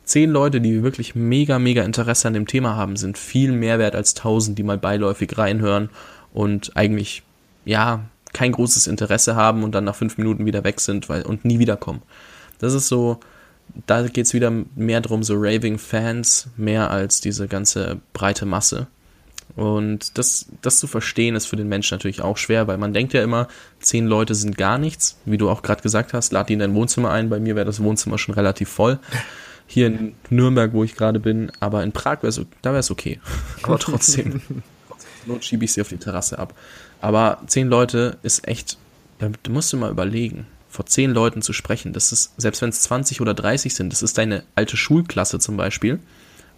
[0.03, 3.95] zehn Leute, die wirklich mega, mega Interesse an dem Thema haben, sind viel mehr wert
[3.95, 5.89] als 1000, die mal beiläufig reinhören
[6.33, 7.23] und eigentlich,
[7.65, 11.45] ja, kein großes Interesse haben und dann nach fünf Minuten wieder weg sind weil, und
[11.45, 12.01] nie wiederkommen.
[12.59, 13.19] Das ist so,
[13.87, 18.87] da geht es wieder mehr darum, so Raving Fans, mehr als diese ganze breite Masse.
[19.55, 23.13] Und das, das zu verstehen ist für den Menschen natürlich auch schwer, weil man denkt
[23.13, 23.47] ja immer,
[23.79, 25.17] zehn Leute sind gar nichts.
[25.25, 27.29] Wie du auch gerade gesagt hast, lad die in dein Wohnzimmer ein.
[27.29, 28.99] Bei mir wäre das Wohnzimmer schon relativ voll.
[29.67, 33.19] Hier in Nürnberg, wo ich gerade bin, aber in Prag wäre da wäre es okay.
[33.63, 34.41] Aber trotzdem,
[35.27, 36.53] not schiebe ich sie auf die Terrasse ab.
[37.01, 38.77] Aber zehn Leute ist echt,
[39.19, 41.93] da musst du mal überlegen, vor zehn Leuten zu sprechen.
[41.93, 45.57] Das ist, selbst wenn es 20 oder 30 sind, das ist deine alte Schulklasse zum
[45.57, 45.99] Beispiel.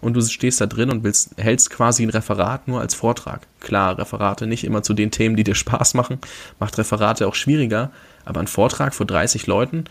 [0.00, 3.46] Und du stehst da drin und willst, hältst quasi ein Referat nur als Vortrag.
[3.60, 6.18] Klar, Referate nicht immer zu den Themen, die dir Spaß machen,
[6.60, 7.90] macht Referate auch schwieriger,
[8.24, 9.84] aber ein Vortrag vor 30 Leuten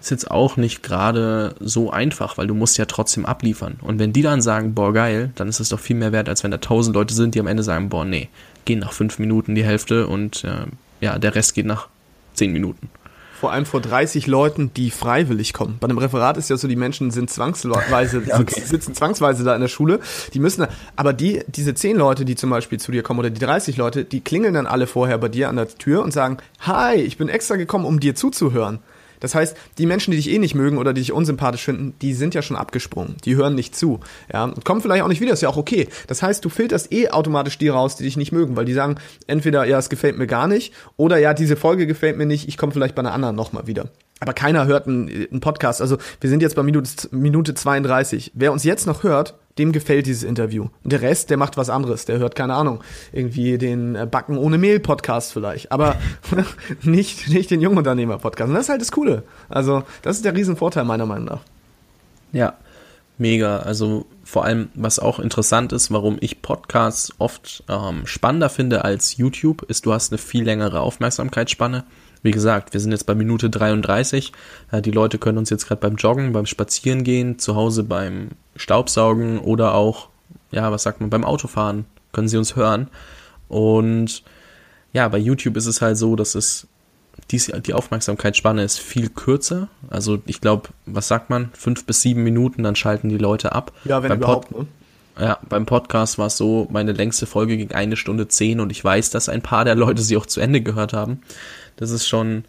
[0.00, 3.78] ist jetzt auch nicht gerade so einfach, weil du musst ja trotzdem abliefern.
[3.82, 6.44] Und wenn die dann sagen, boah, geil, dann ist es doch viel mehr wert, als
[6.44, 8.28] wenn da 1000 Leute sind, die am Ende sagen, boah, nee,
[8.64, 10.66] gehen nach fünf Minuten die Hälfte und äh,
[11.00, 11.88] ja, der Rest geht nach
[12.34, 12.90] zehn Minuten.
[13.38, 15.76] Vor allem vor 30 Leuten, die freiwillig kommen.
[15.78, 18.60] Bei einem Referat ist ja so, die Menschen sind zwangsweise, ja, okay.
[18.64, 20.00] sitzen zwangsweise da in der Schule.
[20.34, 23.40] Die müssen, aber die, diese zehn Leute, die zum Beispiel zu dir kommen oder die
[23.40, 26.96] 30 Leute, die klingeln dann alle vorher bei dir an der Tür und sagen, hi,
[26.96, 28.80] ich bin extra gekommen, um dir zuzuhören.
[29.20, 32.14] Das heißt, die Menschen, die dich eh nicht mögen oder die dich unsympathisch finden, die
[32.14, 33.16] sind ja schon abgesprungen.
[33.24, 34.00] Die hören nicht zu.
[34.32, 35.88] Ja, und kommen vielleicht auch nicht wieder, ist ja auch okay.
[36.06, 38.96] Das heißt, du filterst eh automatisch die raus, die dich nicht mögen, weil die sagen,
[39.26, 42.56] entweder, ja, es gefällt mir gar nicht, oder ja, diese Folge gefällt mir nicht, ich
[42.56, 43.88] komme vielleicht bei einer anderen nochmal wieder.
[44.20, 45.80] Aber keiner hört einen, einen Podcast.
[45.80, 48.32] Also wir sind jetzt bei Minute, Minute 32.
[48.34, 50.68] Wer uns jetzt noch hört, dem gefällt dieses Interview.
[50.84, 52.04] Und der Rest, der macht was anderes.
[52.04, 55.72] Der hört, keine Ahnung, irgendwie den äh, Backen ohne Mehl Podcast vielleicht.
[55.72, 55.96] Aber
[56.82, 58.48] nicht, nicht den Jungunternehmer Podcast.
[58.48, 59.22] Und das ist halt das Coole.
[59.48, 61.40] Also, das ist der Riesenvorteil meiner Meinung nach.
[62.32, 62.54] Ja.
[63.18, 63.58] Mega.
[63.58, 69.16] Also vor allem, was auch interessant ist, warum ich Podcasts oft ähm, spannender finde als
[69.16, 71.84] YouTube, ist, du hast eine viel längere Aufmerksamkeitsspanne.
[72.28, 74.32] Wie gesagt, wir sind jetzt bei Minute 33.
[74.70, 79.38] Äh, die Leute können uns jetzt gerade beim Joggen, beim Spazierengehen, zu Hause beim Staubsaugen
[79.38, 80.10] oder auch,
[80.50, 82.88] ja, was sagt man, beim Autofahren, können sie uns hören.
[83.48, 84.24] Und
[84.92, 86.66] ja, bei YouTube ist es halt so, dass es
[87.30, 89.68] dies, die Aufmerksamkeitsspanne ist viel kürzer.
[89.88, 91.48] Also ich glaube, was sagt man?
[91.54, 93.72] Fünf bis sieben Minuten, dann schalten die Leute ab.
[93.86, 94.50] Ja, wenn beim überhaupt.
[94.50, 94.66] ne?
[95.18, 98.84] Ja, beim Podcast war es so, meine längste Folge ging eine Stunde zehn und ich
[98.84, 101.22] weiß, dass ein paar der Leute sie auch zu Ende gehört haben.
[101.76, 102.44] Das ist schon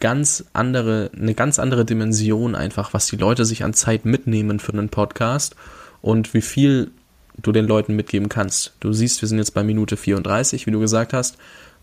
[0.00, 4.72] ganz andere, eine ganz andere Dimension einfach, was die Leute sich an Zeit mitnehmen für
[4.72, 5.54] einen Podcast
[6.02, 6.90] und wie viel
[7.36, 8.72] du den Leuten mitgeben kannst.
[8.80, 11.36] Du siehst, wir sind jetzt bei Minute 34, wie du gesagt hast.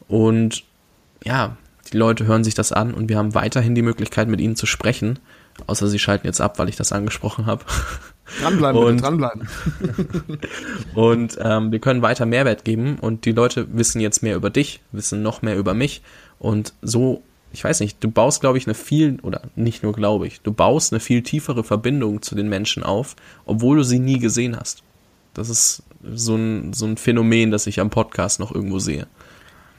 [0.07, 0.63] Und
[1.23, 1.57] ja,
[1.91, 4.65] die Leute hören sich das an und wir haben weiterhin die Möglichkeit, mit ihnen zu
[4.65, 5.19] sprechen.
[5.65, 7.63] Außer sie schalten jetzt ab, weil ich das angesprochen habe.
[8.41, 9.47] Dranbleiben, Und- bitte, dranbleiben.
[10.95, 14.81] Und ähm, wir können weiter Mehrwert geben und die Leute wissen jetzt mehr über dich,
[14.91, 16.01] wissen noch mehr über mich.
[16.39, 17.21] Und so,
[17.53, 20.51] ich weiß nicht, du baust, glaube ich, eine viel, oder nicht nur glaube ich, du
[20.51, 23.15] baust eine viel tiefere Verbindung zu den Menschen auf,
[23.45, 24.83] obwohl du sie nie gesehen hast.
[25.33, 29.07] Das ist so ein, so ein Phänomen, das ich am Podcast noch irgendwo sehe.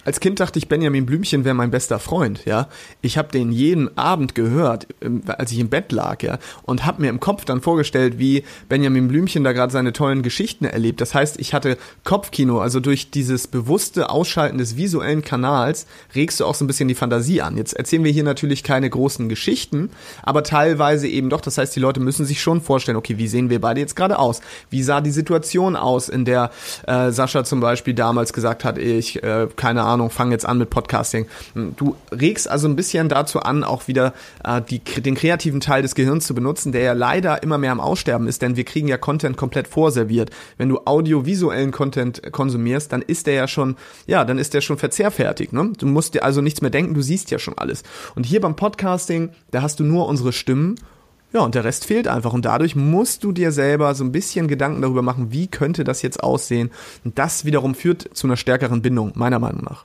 [0.09, 2.69] Als Kind dachte ich, Benjamin Blümchen wäre mein bester Freund, ja.
[3.03, 7.03] Ich habe den jeden Abend gehört, ähm, als ich im Bett lag, ja, und habe
[7.03, 11.03] mir im Kopf dann vorgestellt, wie Benjamin Blümchen da gerade seine tollen Geschichten erlebt.
[11.03, 16.47] Das heißt, ich hatte Kopfkino, also durch dieses bewusste Ausschalten des visuellen Kanals regst du
[16.47, 17.59] auch so ein bisschen die Fantasie an.
[17.59, 19.91] Jetzt erzählen wir hier natürlich keine großen Geschichten,
[20.23, 21.43] aber teilweise eben doch.
[21.43, 24.19] Das heißt, die Leute müssen sich schon vorstellen, okay, wie sehen wir beide jetzt gerade
[24.19, 24.41] aus?
[24.71, 26.51] Wie sah die Situation aus, in der
[26.87, 30.71] äh, Sascha zum Beispiel damals gesagt hat, ich, äh, keine Ahnung, fange jetzt an mit
[30.71, 31.27] Podcasting.
[31.55, 35.95] Du regst also ein bisschen dazu an, auch wieder äh, die, den kreativen Teil des
[35.95, 38.97] Gehirns zu benutzen, der ja leider immer mehr am Aussterben ist, denn wir kriegen ja
[38.97, 40.31] Content komplett vorserviert.
[40.57, 43.77] Wenn du audiovisuellen Content konsumierst, dann ist der ja schon,
[44.07, 45.53] ja, dann ist der schon verzehrfertig.
[45.53, 45.73] Ne?
[45.77, 47.83] Du musst dir also nichts mehr denken, du siehst ja schon alles.
[48.15, 50.77] Und hier beim Podcasting, da hast du nur unsere Stimmen
[51.33, 52.33] ja, und der Rest fehlt einfach.
[52.33, 56.03] Und dadurch musst du dir selber so ein bisschen Gedanken darüber machen, wie könnte das
[56.03, 56.71] jetzt aussehen.
[57.05, 59.85] Und das wiederum führt zu einer stärkeren Bindung, meiner Meinung nach.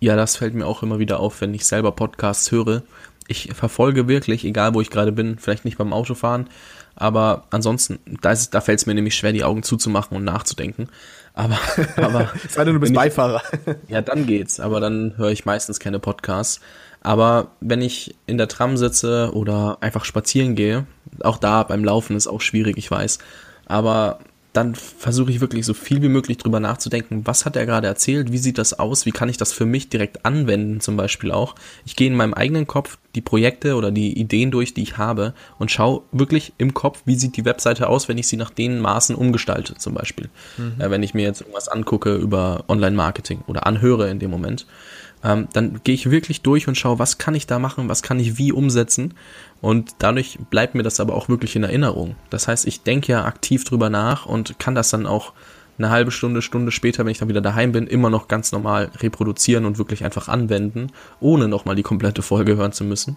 [0.00, 2.82] Ja, das fällt mir auch immer wieder auf, wenn ich selber Podcasts höre.
[3.28, 6.48] Ich verfolge wirklich, egal wo ich gerade bin, vielleicht nicht beim Autofahren,
[6.96, 10.88] aber ansonsten, da, ist, da fällt es mir nämlich schwer, die Augen zuzumachen und nachzudenken.
[11.34, 11.56] Aber,
[11.96, 13.42] aber Sei denn, du bist ich- Beifahrer.
[13.88, 16.60] Ja, dann geht's, aber dann höre ich meistens keine Podcasts.
[17.02, 20.86] Aber wenn ich in der Tram sitze oder einfach spazieren gehe,
[21.22, 23.18] auch da beim Laufen ist auch schwierig, ich weiß.
[23.66, 24.20] Aber
[24.52, 28.32] dann versuche ich wirklich so viel wie möglich drüber nachzudenken, was hat er gerade erzählt,
[28.32, 31.54] wie sieht das aus, wie kann ich das für mich direkt anwenden zum Beispiel auch.
[31.86, 35.32] Ich gehe in meinem eigenen Kopf die Projekte oder die Ideen durch, die ich habe
[35.58, 38.78] und schaue wirklich im Kopf, wie sieht die Webseite aus, wenn ich sie nach den
[38.78, 40.28] Maßen umgestalte zum Beispiel.
[40.78, 44.66] Äh, wenn ich mir jetzt irgendwas angucke über Online-Marketing oder anhöre in dem Moment
[45.24, 48.18] ähm, dann gehe ich wirklich durch und schaue, was kann ich da machen, was kann
[48.18, 49.14] ich wie umsetzen.
[49.60, 52.16] Und dadurch bleibt mir das aber auch wirklich in Erinnerung.
[52.30, 55.32] Das heißt, ich denke ja aktiv drüber nach und kann das dann auch
[55.78, 58.90] eine halbe Stunde, Stunde später, wenn ich dann wieder daheim bin, immer noch ganz normal
[58.98, 60.88] reproduzieren und wirklich einfach anwenden,
[61.20, 63.16] ohne nochmal die komplette Folge hören zu müssen.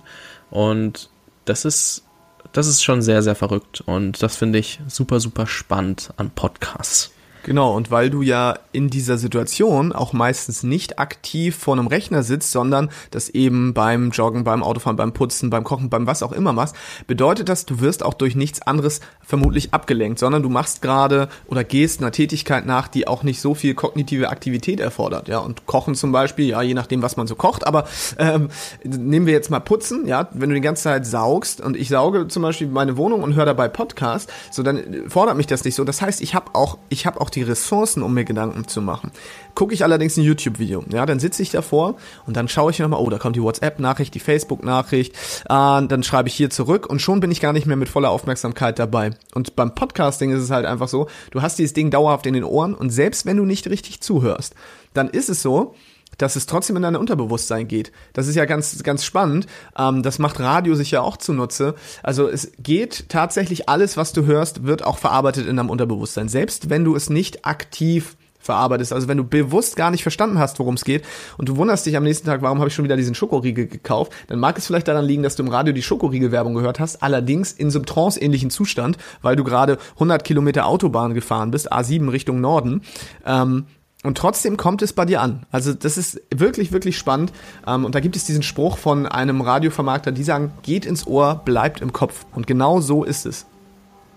[0.49, 1.09] Und
[1.45, 2.05] das ist,
[2.53, 3.81] das ist schon sehr, sehr verrückt.
[3.85, 7.14] Und das finde ich super, super spannend an Podcasts.
[7.45, 12.23] Genau, und weil du ja in dieser Situation auch meistens nicht aktiv vor einem Rechner
[12.23, 16.31] sitzt, sondern das eben beim Joggen, beim Autofahren, beim Putzen, beim Kochen, beim was auch
[16.31, 16.75] immer machst,
[17.05, 21.63] bedeutet das, du wirst auch durch nichts anderes vermutlich abgelenkt, sondern du machst gerade oder
[21.63, 25.27] gehst einer Tätigkeit nach, die auch nicht so viel kognitive Aktivität erfordert.
[25.27, 27.87] Ja, und Kochen zum Beispiel, ja, je nachdem, was man so kocht, aber
[28.17, 28.49] ähm,
[28.83, 32.27] nehmen wir jetzt mal Putzen, ja, wenn du die ganze Zeit saugst und ich sauge
[32.27, 35.83] zum Beispiel meine Wohnung und höre dabei Podcast, so dann fordert mich das nicht so.
[35.83, 39.11] Das heißt, ich habe auch, ich habe auch die Ressourcen, um mir Gedanken zu machen.
[39.53, 42.99] Gucke ich allerdings ein YouTube-Video, ja, dann sitze ich davor und dann schaue ich nochmal,
[42.99, 47.19] oh, da kommt die WhatsApp-Nachricht, die Facebook-Nachricht, äh, dann schreibe ich hier zurück und schon
[47.19, 49.11] bin ich gar nicht mehr mit voller Aufmerksamkeit dabei.
[49.33, 52.43] Und beim Podcasting ist es halt einfach so, du hast dieses Ding dauerhaft in den
[52.43, 54.55] Ohren und selbst wenn du nicht richtig zuhörst,
[54.93, 55.75] dann ist es so,
[56.17, 57.91] dass es trotzdem in dein Unterbewusstsein geht.
[58.13, 59.47] Das ist ja ganz, ganz spannend.
[59.77, 61.75] Ähm, das macht Radio sich ja auch zunutze.
[62.03, 66.29] Also es geht tatsächlich alles, was du hörst, wird auch verarbeitet in deinem Unterbewusstsein.
[66.29, 70.59] Selbst wenn du es nicht aktiv verarbeitest, also wenn du bewusst gar nicht verstanden hast,
[70.59, 71.03] worum es geht
[71.37, 74.13] und du wunderst dich am nächsten Tag, warum habe ich schon wieder diesen Schokoriegel gekauft,
[74.27, 77.51] dann mag es vielleicht daran liegen, dass du im Radio die Schokoriegelwerbung gehört hast, allerdings
[77.51, 82.39] in so einem trance-ähnlichen Zustand, weil du gerade 100 Kilometer Autobahn gefahren bist, A7 Richtung
[82.39, 82.81] Norden.
[83.25, 83.65] Ähm,
[84.05, 85.45] und trotzdem kommt es bei dir an.
[85.51, 87.31] Also das ist wirklich, wirklich spannend.
[87.67, 91.41] Ähm, und da gibt es diesen Spruch von einem Radiovermarkter, die sagen, geht ins Ohr,
[91.43, 92.25] bleibt im Kopf.
[92.33, 93.45] Und genau so ist es.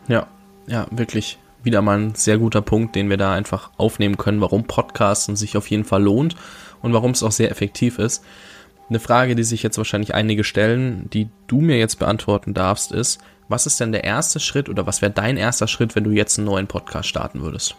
[0.06, 0.26] Ja,
[0.66, 4.64] ja, wirklich wieder mal ein sehr guter Punkt, den wir da einfach aufnehmen können, warum
[4.64, 6.36] Podcasten sich auf jeden Fall lohnt
[6.82, 8.24] und warum es auch sehr effektiv ist.
[8.88, 13.18] Eine Frage, die sich jetzt wahrscheinlich einige stellen, die du mir jetzt beantworten darfst, ist,
[13.48, 16.38] was ist denn der erste Schritt oder was wäre dein erster Schritt, wenn du jetzt
[16.38, 17.76] einen neuen Podcast starten würdest?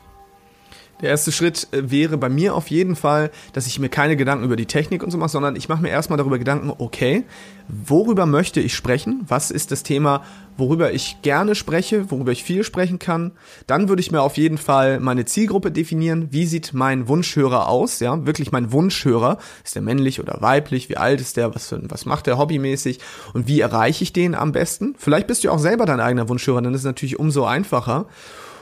[1.02, 4.44] Der erste Schritt äh, wäre bei mir auf jeden Fall, dass ich mir keine Gedanken
[4.44, 7.24] über die Technik und so mache, sondern ich mache mir erstmal darüber Gedanken, okay,
[7.70, 9.24] worüber möchte ich sprechen?
[9.26, 10.24] Was ist das Thema,
[10.58, 13.32] worüber ich gerne spreche, worüber ich viel sprechen kann?
[13.66, 16.28] Dann würde ich mir auf jeden Fall meine Zielgruppe definieren.
[16.32, 18.02] Wie sieht mein Wunschhörer aus?
[18.02, 19.38] Ja, wirklich mein Wunschhörer.
[19.64, 20.90] Ist der männlich oder weiblich?
[20.90, 21.56] Wie alt ist der?
[21.56, 23.00] Was, für, was macht der hobbymäßig?
[23.34, 24.96] Und wie erreiche ich den am besten?
[24.98, 28.08] Vielleicht bist du auch selber dein eigener Wunschhörer, dann ist es natürlich umso einfacher.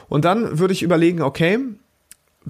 [0.08, 1.58] Und dann würde ich überlegen, okay,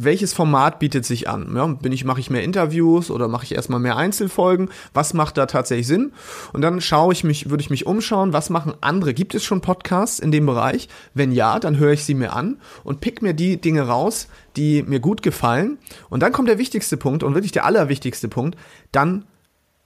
[0.05, 1.55] welches Format bietet sich an?
[1.55, 4.71] Ja, bin ich, mache ich mehr Interviews oder mache ich erstmal mehr Einzelfolgen?
[4.95, 6.13] Was macht da tatsächlich Sinn?
[6.53, 9.15] Und dann schaue ich mich, würde ich mich umschauen, was machen andere?
[9.15, 10.89] Gibt es schon Podcasts in dem Bereich?
[11.15, 14.83] Wenn ja, dann höre ich sie mir an und pick mir die Dinge raus, die
[14.83, 15.79] mir gut gefallen.
[16.11, 18.57] Und dann kommt der wichtigste Punkt und wirklich der allerwichtigste Punkt.
[18.93, 19.25] Dann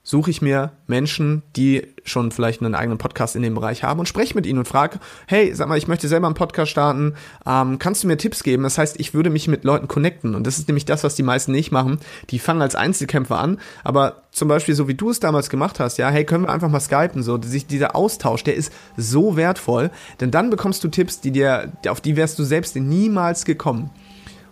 [0.03, 4.05] suche ich mir Menschen, die schon vielleicht einen eigenen Podcast in dem Bereich haben und
[4.05, 7.79] spreche mit ihnen und frage, hey, sag mal, ich möchte selber einen Podcast starten, ähm,
[7.79, 8.63] kannst du mir Tipps geben?
[8.63, 11.23] Das heißt, ich würde mich mit Leuten connecten und das ist nämlich das, was die
[11.23, 11.99] meisten nicht machen.
[12.31, 15.97] Die fangen als Einzelkämpfer an, aber zum Beispiel so wie du es damals gemacht hast,
[15.97, 19.89] ja, hey, können wir einfach mal skypen, so, sich dieser Austausch, der ist so wertvoll,
[20.19, 23.89] denn dann bekommst du Tipps, die dir, auf die wärst du selbst niemals gekommen.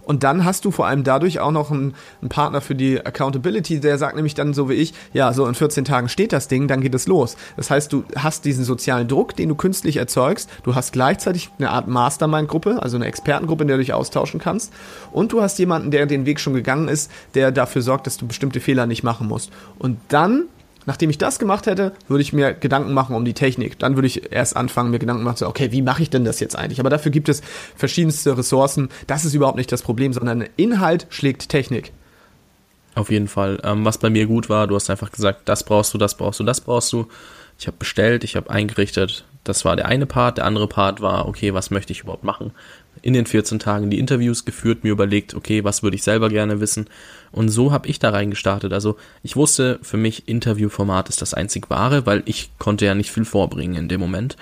[0.03, 3.79] Und dann hast du vor allem dadurch auch noch einen, einen, Partner für die Accountability,
[3.79, 6.67] der sagt nämlich dann so wie ich, ja, so in 14 Tagen steht das Ding,
[6.67, 7.37] dann geht es los.
[7.57, 11.69] Das heißt, du hast diesen sozialen Druck, den du künstlich erzeugst, du hast gleichzeitig eine
[11.69, 14.73] Art Mastermind-Gruppe, also eine Expertengruppe, in der du dich austauschen kannst
[15.11, 18.27] und du hast jemanden, der den Weg schon gegangen ist, der dafür sorgt, dass du
[18.27, 19.51] bestimmte Fehler nicht machen musst.
[19.77, 20.45] Und dann
[20.85, 23.77] Nachdem ich das gemacht hätte, würde ich mir Gedanken machen um die Technik.
[23.77, 26.39] Dann würde ich erst anfangen, mir Gedanken machen, so, okay, wie mache ich denn das
[26.39, 26.79] jetzt eigentlich?
[26.79, 27.41] Aber dafür gibt es
[27.75, 28.89] verschiedenste Ressourcen.
[29.05, 31.91] Das ist überhaupt nicht das Problem, sondern Inhalt schlägt Technik.
[32.95, 33.59] Auf jeden Fall.
[33.63, 36.39] Ähm, was bei mir gut war, du hast einfach gesagt, das brauchst du, das brauchst
[36.39, 37.07] du, das brauchst du.
[37.57, 39.23] Ich habe bestellt, ich habe eingerichtet.
[39.43, 40.37] Das war der eine Part.
[40.37, 42.51] Der andere Part war, okay, was möchte ich überhaupt machen?
[43.01, 46.59] In den 14 Tagen die Interviews geführt, mir überlegt, okay, was würde ich selber gerne
[46.59, 46.87] wissen?
[47.31, 48.73] Und so habe ich da reingestartet.
[48.73, 53.11] Also ich wusste, für mich Interviewformat ist das einzig wahre, weil ich konnte ja nicht
[53.11, 54.35] viel vorbringen in dem Moment.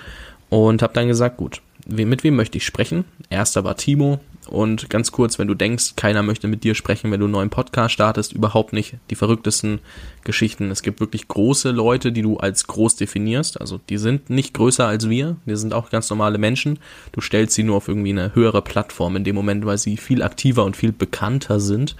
[0.48, 3.04] Und habe dann gesagt, gut, mit wem möchte ich sprechen?
[3.30, 4.20] Erster war Timo.
[4.48, 7.50] Und ganz kurz, wenn du denkst, keiner möchte mit dir sprechen, wenn du einen neuen
[7.50, 9.78] Podcast startest, überhaupt nicht die verrücktesten
[10.24, 10.72] Geschichten.
[10.72, 13.60] Es gibt wirklich große Leute, die du als groß definierst.
[13.60, 15.36] Also die sind nicht größer als wir.
[15.44, 16.80] Wir sind auch ganz normale Menschen.
[17.12, 20.22] Du stellst sie nur auf irgendwie eine höhere Plattform in dem Moment, weil sie viel
[20.22, 21.94] aktiver und viel bekannter sind.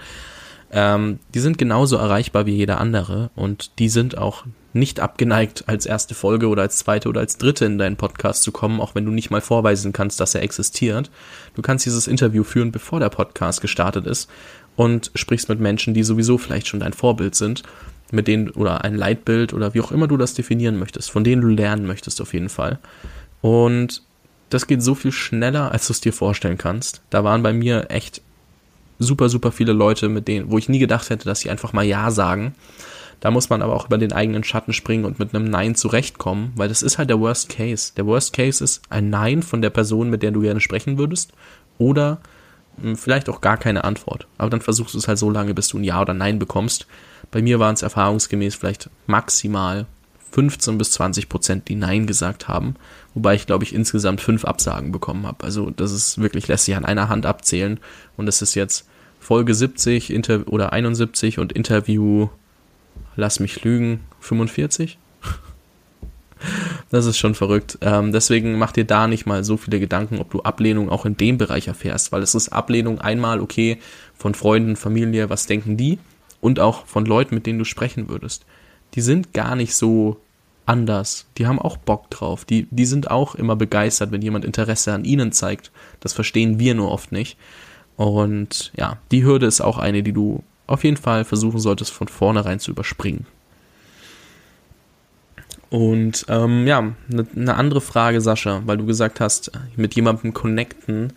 [0.71, 5.85] Ähm, die sind genauso erreichbar wie jeder andere und die sind auch nicht abgeneigt, als
[5.85, 9.05] erste Folge oder als zweite oder als dritte in deinen Podcast zu kommen, auch wenn
[9.05, 11.11] du nicht mal vorweisen kannst, dass er existiert.
[11.55, 14.29] Du kannst dieses Interview führen, bevor der Podcast gestartet ist
[14.77, 17.63] und sprichst mit Menschen, die sowieso vielleicht schon dein Vorbild sind,
[18.11, 21.41] mit denen oder ein Leitbild oder wie auch immer du das definieren möchtest, von denen
[21.41, 22.79] du lernen möchtest auf jeden Fall.
[23.41, 24.03] Und
[24.49, 27.01] das geht so viel schneller, als du es dir vorstellen kannst.
[27.09, 28.21] Da waren bei mir echt
[29.01, 31.83] super, super viele Leute, mit denen, wo ich nie gedacht hätte, dass sie einfach mal
[31.83, 32.55] Ja sagen.
[33.19, 36.53] Da muss man aber auch über den eigenen Schatten springen und mit einem Nein zurechtkommen,
[36.55, 37.93] weil das ist halt der Worst Case.
[37.95, 41.31] Der Worst Case ist ein Nein von der Person, mit der du gerne sprechen würdest,
[41.77, 42.19] oder
[42.81, 44.27] hm, vielleicht auch gar keine Antwort.
[44.37, 46.87] Aber dann versuchst du es halt so lange, bis du ein Ja oder Nein bekommst.
[47.29, 49.85] Bei mir waren es erfahrungsgemäß vielleicht maximal
[50.31, 52.75] 15 bis 20 Prozent, die Nein gesagt haben,
[53.13, 55.43] wobei ich glaube ich insgesamt fünf Absagen bekommen habe.
[55.43, 57.79] Also das ist wirklich lässt sich an einer Hand abzählen
[58.17, 58.87] und das ist jetzt
[59.21, 62.29] Folge 70 Inter oder 71 und Interview,
[63.15, 64.97] lass mich lügen, 45.
[66.89, 67.77] Das ist schon verrückt.
[67.81, 71.15] Ähm, deswegen mach dir da nicht mal so viele Gedanken, ob du Ablehnung auch in
[71.15, 73.77] dem Bereich erfährst, weil es ist Ablehnung einmal okay
[74.17, 75.99] von Freunden, Familie, was denken die
[76.41, 78.45] und auch von Leuten, mit denen du sprechen würdest.
[78.95, 80.19] Die sind gar nicht so
[80.65, 81.27] anders.
[81.37, 82.43] Die haben auch Bock drauf.
[82.43, 85.71] Die, die sind auch immer begeistert, wenn jemand Interesse an ihnen zeigt.
[85.99, 87.37] Das verstehen wir nur oft nicht.
[88.01, 92.07] Und ja, die Hürde ist auch eine, die du auf jeden Fall versuchen solltest, von
[92.07, 93.27] vornherein zu überspringen.
[95.69, 101.13] Und ähm, ja, eine ne andere Frage, Sascha, weil du gesagt hast, mit jemandem connecten,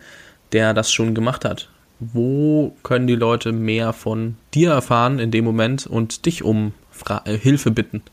[0.51, 1.69] der das schon gemacht hat.
[1.99, 7.23] Wo können die Leute mehr von dir erfahren in dem Moment und dich um Fra
[7.25, 8.03] äh, Hilfe bitten?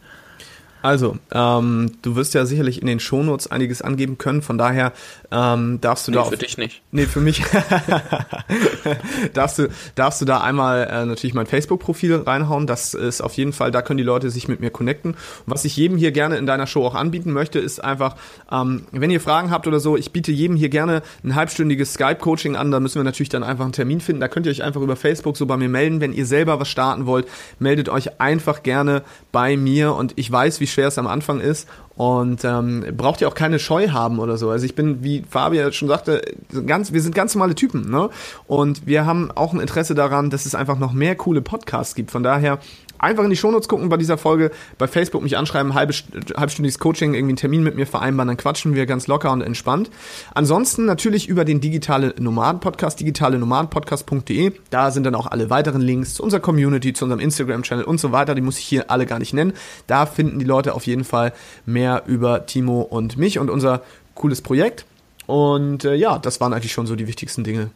[0.82, 4.92] Also, ähm, du wirst ja sicherlich in den Shownotes einiges angeben können, von daher
[5.30, 6.24] ähm, darfst du nee, da.
[6.24, 6.82] Für dich nicht.
[6.90, 7.42] Nee, für mich.
[9.34, 12.66] darfst, du, darfst du da einmal äh, natürlich mein Facebook-Profil reinhauen.
[12.66, 15.12] Das ist auf jeden Fall, da können die Leute sich mit mir connecten.
[15.12, 18.16] Und was ich jedem hier gerne in deiner Show auch anbieten möchte, ist einfach,
[18.50, 22.56] ähm, wenn ihr Fragen habt oder so, ich biete jedem hier gerne ein halbstündiges Skype-Coaching
[22.56, 22.72] an.
[22.72, 24.20] Da müssen wir natürlich dann einfach einen Termin finden.
[24.20, 26.00] Da könnt ihr euch einfach über Facebook so bei mir melden.
[26.00, 27.28] Wenn ihr selber was starten wollt,
[27.60, 31.68] meldet euch einfach gerne bei mir und ich weiß, wie schwer es am Anfang ist
[31.96, 34.50] und ähm, braucht ihr auch keine Scheu haben oder so.
[34.50, 36.22] Also ich bin, wie Fabian schon sagte,
[36.66, 38.08] ganz, wir sind ganz normale Typen, ne?
[38.46, 42.10] Und wir haben auch ein Interesse daran, dass es einfach noch mehr coole Podcasts gibt.
[42.10, 42.58] Von daher
[43.02, 45.92] einfach in die Shownotes gucken bei dieser Folge, bei Facebook mich anschreiben, halbe,
[46.36, 49.90] halbstündiges Coaching, irgendwie einen Termin mit mir vereinbaren, dann quatschen wir ganz locker und entspannt.
[50.34, 54.52] Ansonsten natürlich über den Digitale Nomaden Podcast, digitale Nomadenpodcast.de.
[54.70, 58.12] Da sind dann auch alle weiteren Links zu unserer Community, zu unserem Instagram-Channel und so
[58.12, 58.34] weiter.
[58.34, 59.52] Die muss ich hier alle gar nicht nennen.
[59.86, 61.32] Da finden die Leute auf jeden Fall
[61.66, 63.82] mehr über Timo und mich und unser
[64.14, 64.84] cooles Projekt.
[65.26, 67.70] Und äh, ja, das waren eigentlich schon so die wichtigsten Dinge.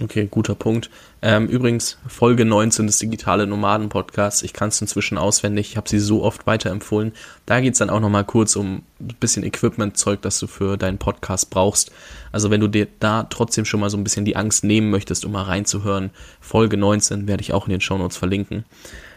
[0.00, 0.88] Okay, guter Punkt.
[1.20, 4.42] Ähm, übrigens, Folge 19 des Digitale Nomaden Podcasts.
[4.42, 5.68] Ich kann es inzwischen auswendig.
[5.70, 7.12] Ich habe sie so oft weiterempfohlen.
[7.44, 11.50] Da geht's dann auch nochmal kurz um ein bisschen Equipment-Zeug, das du für deinen Podcast
[11.50, 11.92] brauchst.
[12.32, 15.26] Also wenn du dir da trotzdem schon mal so ein bisschen die Angst nehmen möchtest,
[15.26, 18.64] um mal reinzuhören, Folge 19 werde ich auch in den Shownotes verlinken.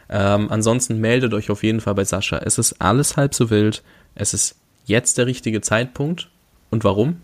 [0.09, 2.39] Ähm, ansonsten meldet euch auf jeden Fall bei Sascha.
[2.39, 3.81] Es ist alles halb so wild.
[4.13, 4.55] Es ist
[4.85, 6.29] jetzt der richtige Zeitpunkt.
[6.69, 7.21] Und warum?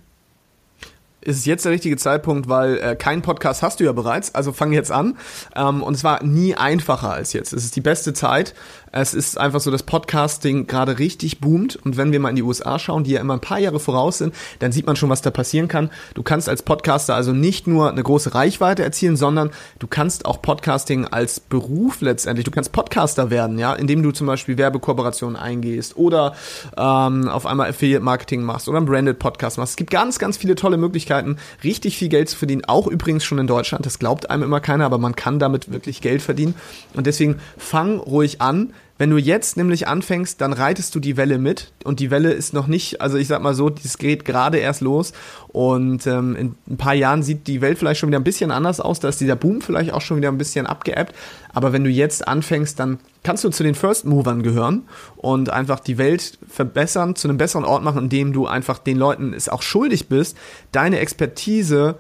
[1.21, 4.71] Ist jetzt der richtige Zeitpunkt, weil äh, kein Podcast hast du ja bereits, also fang
[4.73, 5.17] jetzt an.
[5.55, 7.53] Ähm, und es war nie einfacher als jetzt.
[7.53, 8.53] Es ist die beste Zeit.
[8.93, 11.77] Es ist einfach so, dass Podcasting gerade richtig boomt.
[11.77, 14.17] Und wenn wir mal in die USA schauen, die ja immer ein paar Jahre voraus
[14.17, 15.89] sind, dann sieht man schon, was da passieren kann.
[16.13, 20.41] Du kannst als Podcaster also nicht nur eine große Reichweite erzielen, sondern du kannst auch
[20.41, 25.95] Podcasting als Beruf letztendlich, du kannst Podcaster werden, ja, indem du zum Beispiel Werbekooperationen eingehst
[25.95, 26.35] oder
[26.75, 29.71] ähm, auf einmal Affiliate-Marketing machst oder einen Branded Podcast machst.
[29.71, 33.39] Es gibt ganz, ganz viele tolle Möglichkeiten, richtig viel Geld zu verdienen, auch übrigens schon
[33.39, 33.85] in Deutschland.
[33.85, 36.55] Das glaubt einem immer keiner, aber man kann damit wirklich Geld verdienen.
[36.93, 41.39] Und deswegen fang ruhig an wenn du jetzt nämlich anfängst, dann reitest du die Welle
[41.39, 44.59] mit und die Welle ist noch nicht, also ich sag mal so, das geht gerade
[44.59, 45.11] erst los
[45.47, 48.79] und ähm, in ein paar Jahren sieht die Welt vielleicht schon wieder ein bisschen anders
[48.79, 51.15] aus, da ist dieser Boom vielleicht auch schon wieder ein bisschen abgeebbt,
[51.51, 54.83] aber wenn du jetzt anfängst, dann kannst du zu den First Movern gehören
[55.15, 59.33] und einfach die Welt verbessern, zu einem besseren Ort machen, indem du einfach den Leuten
[59.33, 60.37] es auch schuldig bist,
[60.71, 61.95] deine Expertise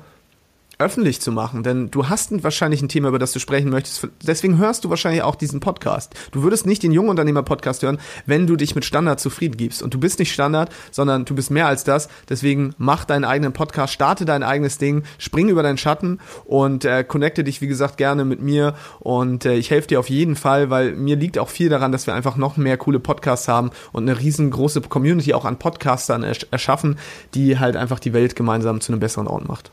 [0.81, 4.07] öffentlich zu machen, denn du hast wahrscheinlich ein Thema, über das du sprechen möchtest.
[4.25, 6.13] Deswegen hörst du wahrscheinlich auch diesen Podcast.
[6.31, 9.83] Du würdest nicht den Jungunternehmer-Podcast hören, wenn du dich mit Standard zufrieden gibst.
[9.83, 12.09] Und du bist nicht Standard, sondern du bist mehr als das.
[12.29, 17.03] Deswegen mach deinen eigenen Podcast, starte dein eigenes Ding, spring über deinen Schatten und äh,
[17.03, 18.75] connecte dich, wie gesagt, gerne mit mir.
[18.99, 22.07] Und äh, ich helfe dir auf jeden Fall, weil mir liegt auch viel daran, dass
[22.07, 26.45] wir einfach noch mehr coole Podcasts haben und eine riesengroße Community auch an Podcastern ersch
[26.51, 26.97] erschaffen,
[27.33, 29.71] die halt einfach die Welt gemeinsam zu einem besseren Ort macht.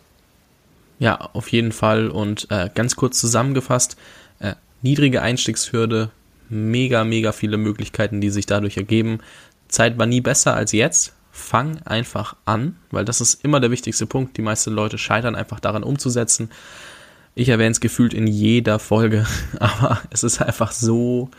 [0.99, 2.09] Ja, auf jeden Fall.
[2.09, 3.97] Und äh, ganz kurz zusammengefasst,
[4.41, 6.11] äh, niedrige Einstiegshürde,
[6.49, 9.21] mega, mega viele Möglichkeiten, die sich dadurch ergeben.
[9.69, 11.15] Zeit war nie besser als jetzt.
[11.31, 14.37] Fang einfach an, weil das ist immer der wichtigste Punkt.
[14.37, 16.51] Die meisten Leute scheitern einfach daran umzusetzen.
[17.37, 19.25] Ich erwähne es gefühlt in jeder Folge,
[19.61, 21.31] aber es ist einfach so,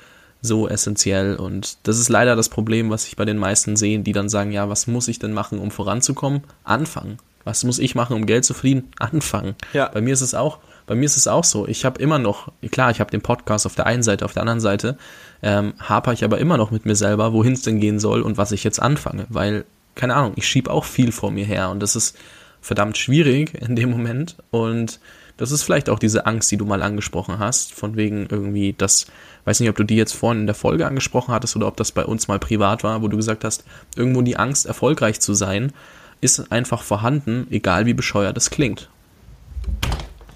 [0.41, 1.35] so essentiell.
[1.35, 4.53] Und das ist leider das Problem, was ich bei den meisten sehe, die dann sagen,
[4.53, 6.43] ja, was muss ich denn machen, um voranzukommen?
[6.63, 7.17] Anfangen.
[7.49, 8.91] Was muss ich machen, um Geld zu verdienen?
[8.99, 9.55] Anfangen.
[9.73, 9.87] Ja.
[9.87, 11.67] Bei mir ist es auch, bei mir ist es auch so.
[11.67, 14.43] Ich habe immer noch, klar, ich habe den Podcast auf der einen Seite, auf der
[14.43, 14.99] anderen Seite
[15.41, 18.37] ähm, haper ich aber immer noch mit mir selber, wohin es denn gehen soll und
[18.37, 21.81] was ich jetzt anfange, weil keine Ahnung, ich schieb auch viel vor mir her und
[21.81, 22.15] das ist
[22.61, 24.99] verdammt schwierig in dem Moment und
[25.37, 29.07] das ist vielleicht auch diese Angst, die du mal angesprochen hast, von wegen irgendwie das,
[29.45, 31.93] weiß nicht, ob du die jetzt vorhin in der Folge angesprochen hattest oder ob das
[31.93, 33.63] bei uns mal privat war, wo du gesagt hast,
[33.95, 35.71] irgendwo die Angst, erfolgreich zu sein
[36.21, 38.89] ist einfach vorhanden, egal wie bescheuert es klingt.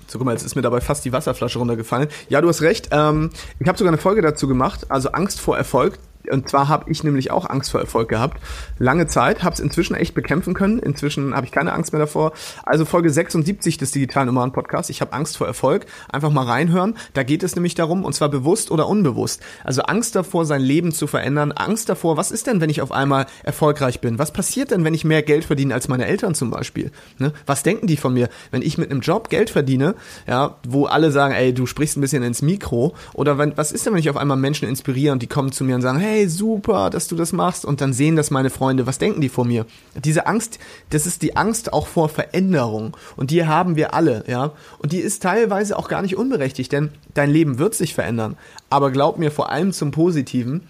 [0.08, 2.08] So, guck mal, jetzt ist mir dabei fast die Wasserflasche runtergefallen.
[2.30, 2.90] Ja, du hast recht.
[2.92, 5.98] Ähm, ich habe sogar eine Folge dazu gemacht, also Angst vor Erfolg.
[6.32, 8.40] Und zwar habe ich nämlich auch Angst vor Erfolg gehabt.
[8.80, 10.80] Lange Zeit, habe es inzwischen echt bekämpfen können.
[10.80, 12.34] Inzwischen habe ich keine Angst mehr davor.
[12.64, 14.90] Also Folge 76 des Digitalen Nomaden Podcasts.
[14.90, 15.86] Ich habe Angst vor Erfolg.
[16.12, 16.96] Einfach mal reinhören.
[17.14, 19.42] Da geht es nämlich darum, und zwar bewusst oder unbewusst.
[19.64, 21.52] Also Angst davor, sein Leben zu verändern.
[21.52, 24.18] Angst davor, was ist denn, wenn ich auf einmal erfolgreich bin?
[24.18, 26.92] Was passiert denn, wenn ich mehr Geld verdiene als meine Eltern zum Beispiel?
[27.20, 27.34] Ne?
[27.46, 29.96] Was denken die von mir, wenn ich mit einem Job Geld verdiene,
[30.28, 32.94] ja, wo alle sagen, ey, du sprichst ein bisschen ins Mikro?
[33.14, 35.64] Oder wenn, was ist denn, wenn ich auf einmal Menschen inspiriere und die kommen zu
[35.64, 37.66] mir und sagen, hey, hey, super, dass du das machst.
[37.66, 38.86] Und dann sehen das meine Freunde.
[38.86, 39.66] Was denken die vor mir?
[39.96, 40.60] Diese Angst,
[40.92, 42.96] das ist die Angst auch vor Veränderung.
[43.16, 44.52] Und die haben wir alle, ja.
[44.78, 48.38] Und die ist teilweise auch gar nicht unberechtigt, denn dein Leben wird sich verändern.
[48.70, 50.68] Aber glaub mir vor allem zum Positiven.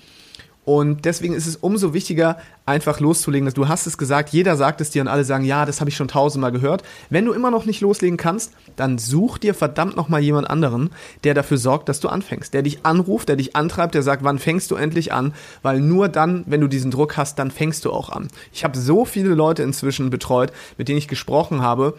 [0.63, 3.49] Und deswegen ist es umso wichtiger, einfach loszulegen.
[3.53, 5.95] Du hast es gesagt, jeder sagt es dir und alle sagen, ja, das habe ich
[5.95, 6.83] schon tausendmal gehört.
[7.09, 10.91] Wenn du immer noch nicht loslegen kannst, dann such dir verdammt nochmal jemand anderen,
[11.23, 12.53] der dafür sorgt, dass du anfängst.
[12.53, 15.33] Der dich anruft, der dich antreibt, der sagt, wann fängst du endlich an?
[15.61, 18.29] Weil nur dann, wenn du diesen Druck hast, dann fängst du auch an.
[18.53, 21.97] Ich habe so viele Leute inzwischen betreut, mit denen ich gesprochen habe,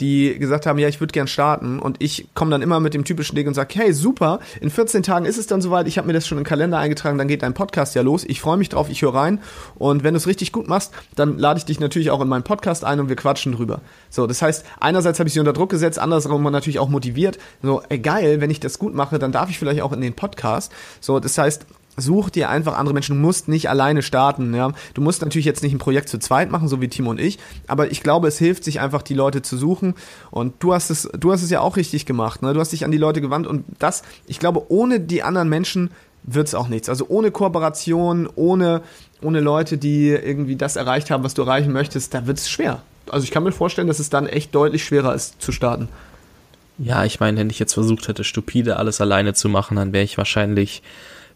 [0.00, 1.78] die gesagt haben, ja, ich würde gern starten.
[1.78, 5.02] Und ich komme dann immer mit dem typischen Ding und sage, hey, super, in 14
[5.02, 7.42] Tagen ist es dann soweit, ich habe mir das schon im Kalender eingetragen, dann geht
[7.42, 9.40] dein Podcast ja los, ich freue mich drauf, ich höre rein.
[9.76, 12.44] Und wenn du es richtig gut machst, dann lade ich dich natürlich auch in meinen
[12.44, 13.80] Podcast ein und wir quatschen drüber.
[14.10, 17.82] So, das heißt, einerseits habe ich sie unter Druck gesetzt, andersrum natürlich auch motiviert, so,
[17.88, 20.72] ey, geil, wenn ich das gut mache, dann darf ich vielleicht auch in den Podcast.
[21.00, 21.66] So, das heißt,
[21.96, 23.16] such dir einfach andere Menschen.
[23.16, 24.54] Du musst nicht alleine starten.
[24.54, 24.72] Ja?
[24.94, 27.38] Du musst natürlich jetzt nicht ein Projekt zu zweit machen, so wie Timo und ich.
[27.66, 29.94] Aber ich glaube, es hilft sich einfach, die Leute zu suchen.
[30.30, 32.42] Und du hast es, du hast es ja auch richtig gemacht.
[32.42, 32.52] Ne?
[32.52, 33.46] Du hast dich an die Leute gewandt.
[33.46, 35.90] Und das, ich glaube, ohne die anderen Menschen
[36.22, 36.88] wird es auch nichts.
[36.88, 38.82] Also ohne Kooperation, ohne,
[39.22, 42.82] ohne Leute, die irgendwie das erreicht haben, was du erreichen möchtest, da wird es schwer.
[43.08, 45.88] Also ich kann mir vorstellen, dass es dann echt deutlich schwerer ist zu starten.
[46.78, 50.04] Ja, ich meine, wenn ich jetzt versucht hätte, stupide alles alleine zu machen, dann wäre
[50.04, 50.82] ich wahrscheinlich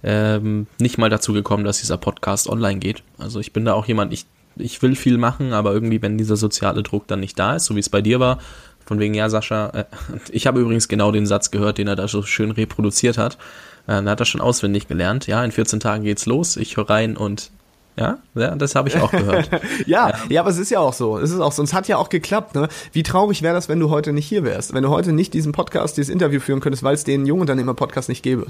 [0.02, 3.02] ähm, nicht mal dazu gekommen, dass dieser Podcast online geht.
[3.18, 4.26] Also ich bin da auch jemand, ich,
[4.56, 7.76] ich will viel machen, aber irgendwie, wenn dieser soziale Druck dann nicht da ist, so
[7.76, 8.38] wie es bei dir war,
[8.84, 9.84] von wegen, ja, Sascha, äh,
[10.30, 13.38] ich habe übrigens genau den Satz gehört, den er da so schön reproduziert hat.
[13.86, 15.26] Äh, da hat er schon auswendig gelernt.
[15.26, 17.50] Ja, in 14 Tagen geht's los, ich höre rein und
[17.96, 19.50] ja, ja, das habe ich auch gehört.
[19.86, 21.18] ja, ja, ja, aber es ist ja auch so.
[21.18, 21.60] Es ist auch so.
[21.60, 22.54] Und es hat ja auch geklappt.
[22.54, 22.68] Ne?
[22.92, 24.72] Wie traurig wäre das, wenn du heute nicht hier wärst?
[24.72, 28.08] Wenn du heute nicht diesen Podcast, dieses Interview führen könntest, weil es den jungen Unternehmer-Podcast
[28.08, 28.46] nicht gäbe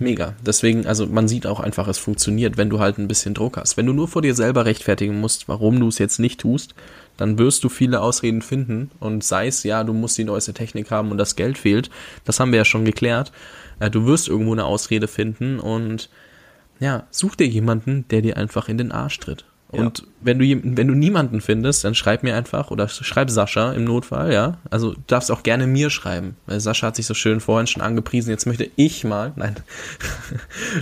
[0.00, 0.34] mega.
[0.44, 3.76] Deswegen, also man sieht auch einfach, es funktioniert, wenn du halt ein bisschen Druck hast.
[3.76, 6.74] Wenn du nur vor dir selber rechtfertigen musst, warum du es jetzt nicht tust,
[7.16, 10.90] dann wirst du viele Ausreden finden und sei es, ja, du musst die neueste Technik
[10.90, 11.90] haben und das Geld fehlt,
[12.24, 13.32] das haben wir ja schon geklärt.
[13.78, 16.08] Äh, du wirst irgendwo eine Ausrede finden und
[16.78, 19.44] ja, such dir jemanden, der dir einfach in den Arsch tritt.
[19.72, 20.04] Und ja.
[20.22, 20.44] wenn du
[20.76, 24.58] wenn du niemanden findest, dann schreib mir einfach oder schreib Sascha im Notfall, ja.
[24.68, 26.36] Also du darfst auch gerne mir schreiben.
[26.46, 28.30] Weil Sascha hat sich so schön vorhin schon angepriesen.
[28.30, 29.56] Jetzt möchte ich mal, nein,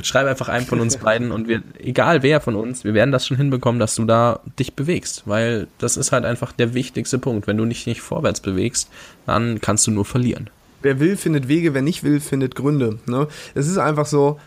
[0.02, 3.26] schreib einfach einen von uns beiden und wir, egal wer von uns, wir werden das
[3.26, 7.46] schon hinbekommen, dass du da dich bewegst, weil das ist halt einfach der wichtigste Punkt.
[7.46, 8.88] Wenn du dich nicht vorwärts bewegst,
[9.26, 10.48] dann kannst du nur verlieren.
[10.80, 11.74] Wer will, findet Wege.
[11.74, 12.98] Wer nicht will, findet Gründe.
[13.06, 13.26] Ne?
[13.54, 14.38] Es ist einfach so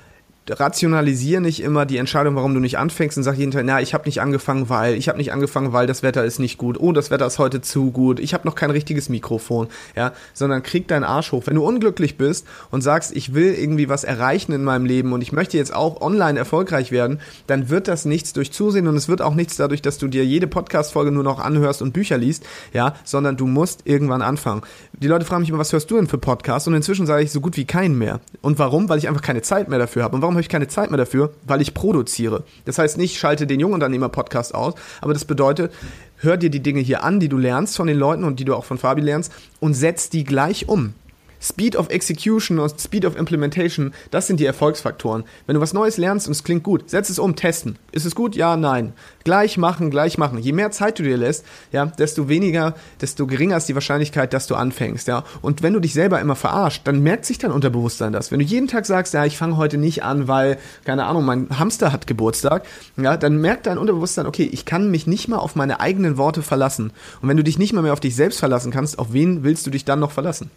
[0.50, 3.94] rationalisiere nicht immer die Entscheidung, warum du nicht anfängst und sag jeden Tag, na, ich
[3.94, 6.92] habe nicht angefangen, weil, ich habe nicht angefangen, weil das Wetter ist nicht gut, oh,
[6.92, 10.88] das Wetter ist heute zu gut, ich habe noch kein richtiges Mikrofon, ja, sondern krieg
[10.88, 11.44] deinen Arsch hoch.
[11.46, 15.22] Wenn du unglücklich bist und sagst, ich will irgendwie was erreichen in meinem Leben und
[15.22, 19.08] ich möchte jetzt auch online erfolgreich werden, dann wird das nichts durch Zusehen und es
[19.08, 22.46] wird auch nichts dadurch, dass du dir jede Podcast-Folge nur noch anhörst und Bücher liest,
[22.74, 24.64] ja, sondern du musst irgendwann anfangen.
[24.94, 26.68] Die Leute fragen mich immer, was hörst du denn für Podcasts?
[26.68, 28.20] Und inzwischen sage ich so gut wie keinen mehr.
[28.42, 28.90] Und warum?
[28.90, 30.16] Weil ich einfach keine Zeit mehr dafür habe.
[30.16, 31.34] Und warum habe ich keine Zeit mehr dafür?
[31.46, 32.44] Weil ich produziere.
[32.66, 35.72] Das heißt nicht, schalte den Jungunternehmer-Podcast aus, aber das bedeutet,
[36.18, 38.56] hör dir die Dinge hier an, die du lernst von den Leuten und die du
[38.56, 40.94] auch von Fabi lernst und setz die gleich um.
[41.42, 45.24] Speed of Execution und Speed of Implementation, das sind die Erfolgsfaktoren.
[45.48, 47.78] Wenn du was Neues lernst und es klingt gut, setz es um, testen.
[47.92, 48.36] Ist es gut?
[48.36, 48.94] Ja, nein.
[49.24, 50.38] Gleich machen, gleich machen.
[50.38, 54.48] Je mehr Zeit du dir lässt, ja, desto weniger, desto geringer ist die Wahrscheinlichkeit, dass
[54.48, 55.24] du anfängst, ja.
[55.42, 58.32] Und wenn du dich selber immer verarscht, dann merkt sich dein Unterbewusstsein das.
[58.32, 61.60] Wenn du jeden Tag sagst, ja, ich fange heute nicht an, weil, keine Ahnung, mein
[61.60, 62.66] Hamster hat Geburtstag,
[62.98, 66.44] ja, dann merkt dein Unterbewusstsein, okay, ich kann mich nicht mal auf meine eigenen Worte
[66.44, 66.92] verlassen.
[67.22, 69.66] Und wenn du dich nicht mal mehr auf dich selbst verlassen kannst, auf wen willst
[69.66, 70.52] du dich dann noch verlassen?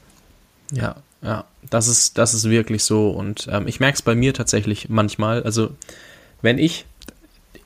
[0.74, 3.10] Ja, ja, das ist, das ist wirklich so.
[3.10, 5.42] Und ähm, ich merke es bei mir tatsächlich manchmal.
[5.42, 5.70] Also,
[6.42, 6.84] wenn ich,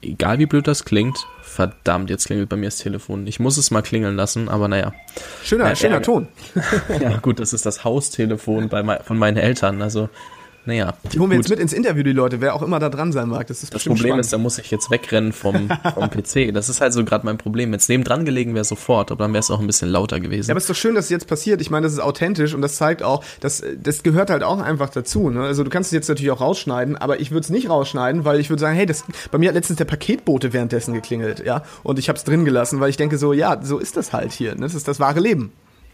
[0.01, 3.27] egal wie blöd das klingt, verdammt, jetzt klingelt bei mir das Telefon.
[3.27, 4.95] Ich muss es mal klingeln lassen, aber naja.
[5.43, 6.29] Schöner, äh, schöner äh, Ton.
[7.01, 9.83] ja, gut, das ist das Haustelefon bei, von meinen Eltern.
[9.83, 10.09] Also,
[10.69, 10.95] naja.
[11.13, 13.31] Die holen wir jetzt mit ins Interview, die Leute, wer auch immer da dran sein
[13.31, 13.47] mag.
[13.47, 14.21] Das, ist das Problem spannend.
[14.21, 16.53] ist, da muss ich jetzt wegrennen vom, vom PC.
[16.53, 17.73] Das ist halt so gerade mein Problem.
[17.73, 20.49] Jetzt neben dran gelegen wäre sofort, aber dann wäre es auch ein bisschen lauter gewesen.
[20.49, 21.63] Ja, aber es ist doch schön, dass es jetzt passiert.
[21.63, 24.91] Ich meine, das ist authentisch und das zeigt auch, dass das gehört halt auch einfach
[24.91, 25.31] dazu.
[25.31, 25.41] Ne?
[25.41, 28.39] Also du kannst es jetzt natürlich auch rausschneiden, aber ich würde es nicht rausschneiden, weil
[28.39, 31.99] ich würde sagen, hey, das, bei mir hat letztens der Paketbote währenddessen geklingelt, ja, und
[31.99, 34.55] ich habe es drin gelassen, weil ich denke so, ja, so ist das halt hier.
[34.55, 34.63] Ne?
[34.63, 35.51] Das ist das wahre Leben.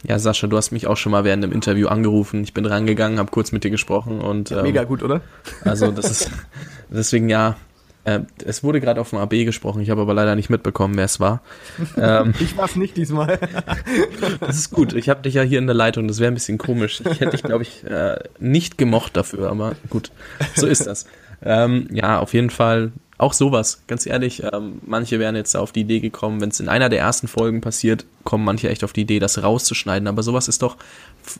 [0.06, 2.42] Ja, Sascha, du hast mich auch schon mal während dem Interview angerufen.
[2.44, 5.22] Ich bin rangegangen, habe kurz mit dir gesprochen und ähm, mega gut, oder?
[5.64, 6.30] Also das ist
[6.90, 7.56] deswegen ja.
[8.06, 9.80] Äh, es wurde gerade auf dem AB gesprochen.
[9.80, 11.40] Ich habe aber leider nicht mitbekommen, wer es war.
[11.96, 13.38] Ähm, ich war's nicht diesmal.
[14.40, 14.92] das ist gut.
[14.92, 16.06] Ich habe dich ja hier in der Leitung.
[16.06, 17.00] Das wäre ein bisschen komisch.
[17.00, 19.48] Ich hätte dich, glaube ich, äh, nicht gemocht dafür.
[19.50, 20.10] Aber gut,
[20.54, 21.06] so ist das.
[21.42, 25.80] Ähm, ja, auf jeden Fall auch sowas, ganz ehrlich, ähm, manche wären jetzt auf die
[25.82, 29.02] Idee gekommen, wenn es in einer der ersten Folgen passiert, kommen manche echt auf die
[29.02, 30.08] Idee, das rauszuschneiden.
[30.08, 30.76] Aber sowas ist doch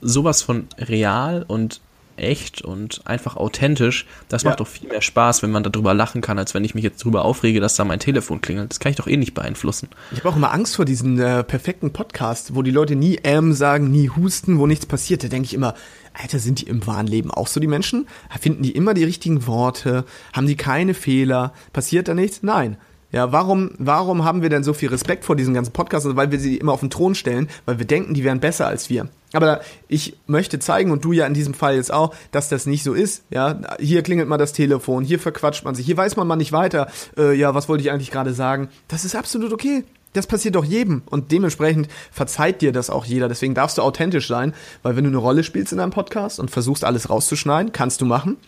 [0.01, 1.81] sowas von real und
[2.17, 4.07] echt und einfach authentisch.
[4.29, 4.51] Das Ja.
[4.51, 7.03] macht doch viel mehr Spaß, wenn man darüber lachen kann, als wenn ich mich jetzt
[7.03, 8.71] darüber aufrege, dass da mein Telefon klingelt.
[8.71, 9.89] Das kann ich doch eh nicht beeinflussen.
[10.13, 13.53] Ich habe auch immer Angst vor diesen äh, perfekten Podcast, wo die Leute nie ähm
[13.53, 15.25] sagen, nie husten, wo nichts passiert.
[15.25, 15.75] Da denke ich immer,
[16.15, 18.07] Alter, sind die im wahren Leben auch so die Menschen?
[18.41, 20.05] Finden die immer die richtigen Worte?
[20.33, 21.53] Haben die keine Fehler?
[21.73, 22.43] Passiert da nichts?
[22.43, 22.77] Nein.
[23.15, 26.05] Ja, warum, warum haben wir denn so viel Respekt vor diesen ganzen Podcasts?
[26.05, 28.67] Also, weil wir sie immer auf den Thron stellen, weil wir denken, die wären besser
[28.67, 29.09] als wir.
[29.33, 32.83] Aber ich möchte zeigen, und du ja in diesem Fall jetzt auch, dass das nicht
[32.83, 33.23] so ist.
[33.31, 36.51] Ja, hier klingelt mal das Telefon, hier verquatscht man sich, hier weiß man mal nicht
[36.51, 36.89] weiter.
[37.17, 38.69] Äh, ja, was wollte ich eigentlich gerade sagen?
[38.89, 39.85] Das ist absolut okay.
[40.15, 43.29] Das passiert doch jedem und dementsprechend verzeiht dir das auch jeder.
[43.29, 46.51] Deswegen darfst du authentisch sein, weil wenn du eine Rolle spielst in einem Podcast und
[46.51, 48.39] versuchst alles rauszuschneiden, kannst du machen.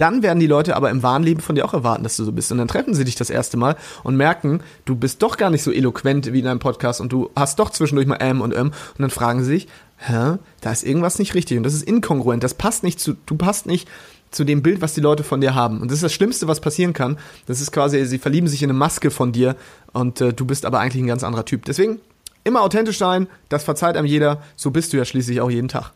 [0.00, 2.32] Dann werden die Leute aber im wahren Leben von dir auch erwarten, dass du so
[2.32, 2.50] bist.
[2.50, 5.62] Und dann treffen sie dich das erste Mal und merken, du bist doch gar nicht
[5.62, 8.68] so eloquent wie in einem Podcast und du hast doch zwischendurch mal M und M.
[8.68, 9.68] Und dann fragen sie sich,
[9.98, 12.42] hä, da ist irgendwas nicht richtig und das ist inkongruent.
[12.42, 13.88] Das passt nicht zu, du passt nicht
[14.30, 15.80] zu dem Bild, was die Leute von dir haben.
[15.80, 17.18] Und das ist das Schlimmste, was passieren kann.
[17.46, 19.56] Das ist quasi, sie verlieben sich in eine Maske von dir
[19.92, 21.64] und äh, du bist aber eigentlich ein ganz anderer Typ.
[21.64, 22.00] Deswegen
[22.44, 24.42] immer authentisch sein, das verzeiht einem jeder.
[24.56, 25.92] So bist du ja schließlich auch jeden Tag.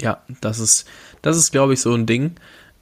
[0.00, 0.86] Ja, das ist,
[1.22, 2.32] das ist, glaube ich, so ein Ding.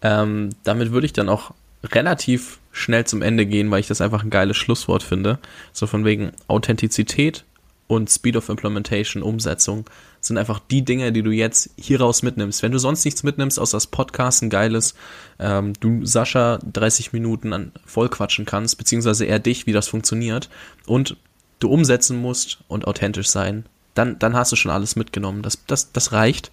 [0.02, 4.22] Ähm, damit würde ich dann auch relativ schnell zum Ende gehen, weil ich das einfach
[4.22, 5.38] ein geiles Schlusswort finde.
[5.72, 7.44] So von wegen Authentizität
[7.86, 9.88] und Speed of Implementation, Umsetzung
[10.20, 12.62] sind einfach die Dinge, die du jetzt hieraus mitnimmst.
[12.62, 14.94] Wenn du sonst nichts mitnimmst, außer das Podcast, ein geiles,
[15.38, 20.48] ähm, du Sascha 30 Minuten an vollquatschen kannst, beziehungsweise eher dich, wie das funktioniert
[20.86, 21.16] und
[21.58, 25.42] du umsetzen musst und authentisch sein, dann, dann hast du schon alles mitgenommen.
[25.42, 26.50] Das, das, das reicht.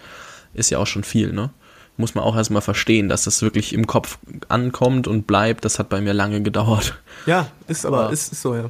[0.54, 1.50] Ist ja auch schon viel, ne?
[1.98, 4.18] Muss man auch erstmal verstehen, dass das wirklich im Kopf
[4.48, 5.66] ankommt und bleibt.
[5.66, 7.00] Das hat bei mir lange gedauert.
[7.26, 8.70] Ja, ist aber, Aber- ist, ist so, ja.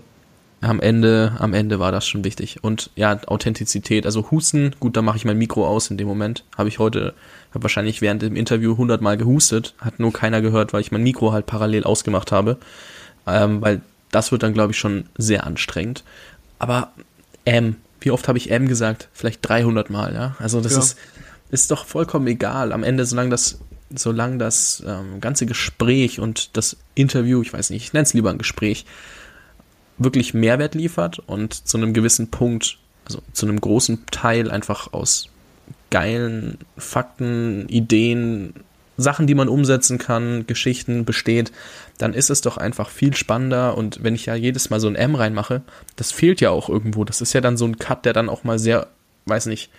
[0.62, 2.64] Am Ende, am Ende war das schon wichtig.
[2.64, 6.44] Und ja, Authentizität, also Husten, gut, da mache ich mein Mikro aus in dem Moment.
[6.56, 7.16] Habe ich heute,
[7.52, 11.32] habe wahrscheinlich während dem Interview hundertmal gehustet, hat nur keiner gehört, weil ich mein Mikro
[11.32, 12.58] halt parallel ausgemacht habe.
[13.26, 13.82] Ähm, weil
[14.12, 16.04] das wird dann, glaube ich, schon sehr anstrengend.
[16.60, 16.92] Aber
[17.46, 19.10] M, wie oft habe ich M gesagt?
[19.14, 20.36] Vielleicht 300 Mal, ja.
[20.38, 20.80] Also das Ja.
[20.80, 20.98] ist,
[21.50, 22.72] ist doch vollkommen egal.
[22.72, 23.60] Am Ende, solange das,
[23.96, 28.30] solange das ähm, ganze Gespräch und das Interview, ich weiß nicht, ich nenne es lieber
[28.30, 28.86] ein Gespräch,
[29.98, 35.30] wirklich Mehrwert liefert und zu einem gewissen Punkt, also zu einem großen Teil einfach aus
[35.90, 38.54] geilen Fakten, Ideen,
[38.98, 41.52] Sachen, die man umsetzen kann, Geschichten besteht,
[41.98, 44.96] dann ist es doch einfach viel spannender und wenn ich ja jedes Mal so ein
[44.96, 45.62] M reinmache,
[45.96, 47.04] das fehlt ja auch irgendwo.
[47.04, 48.88] Das ist ja dann so ein Cut, der dann auch mal sehr,
[49.26, 49.70] weiß nicht,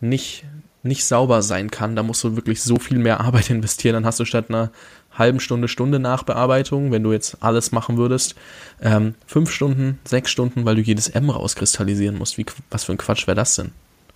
[0.00, 0.44] nicht,
[0.82, 1.96] nicht sauber sein kann.
[1.96, 3.94] Da musst du wirklich so viel mehr Arbeit investieren.
[3.94, 4.70] Dann hast du statt einer
[5.14, 8.34] halben Stunde, Stunde Nachbearbeitung, wenn du jetzt alles machen würdest,
[8.80, 12.38] ähm, fünf Stunden, sechs Stunden, weil du jedes M rauskristallisieren musst.
[12.38, 13.72] Wie, was für ein Quatsch wäre das denn?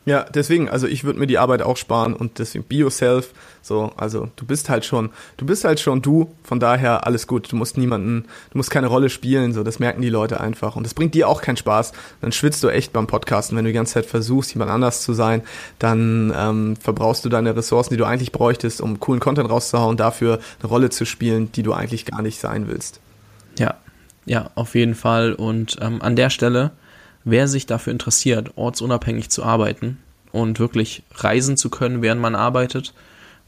[0.08, 3.34] Ja, deswegen, also ich würde mir die Arbeit auch sparen und deswegen be yourself.
[3.60, 7.52] So, also du bist halt schon, du bist halt schon du, von daher alles gut.
[7.52, 10.76] Du musst niemanden, du musst keine Rolle spielen, so, das merken die Leute einfach.
[10.76, 11.92] Und das bringt dir auch keinen Spaß.
[12.22, 13.54] Dann schwitzt du echt beim Podcasten.
[13.54, 15.42] Wenn du die ganze Zeit versuchst, jemand anders zu sein,
[15.78, 20.38] dann ähm, verbrauchst du deine Ressourcen, die du eigentlich bräuchtest, um coolen Content rauszuhauen, dafür
[20.60, 22.98] eine Rolle zu spielen, die du eigentlich gar nicht sein willst.
[23.58, 23.74] Ja,
[24.24, 25.34] ja, auf jeden Fall.
[25.34, 26.70] Und ähm, an der Stelle,
[27.30, 29.98] wer sich dafür interessiert, ortsunabhängig zu arbeiten
[30.32, 32.94] und wirklich reisen zu können, während man arbeitet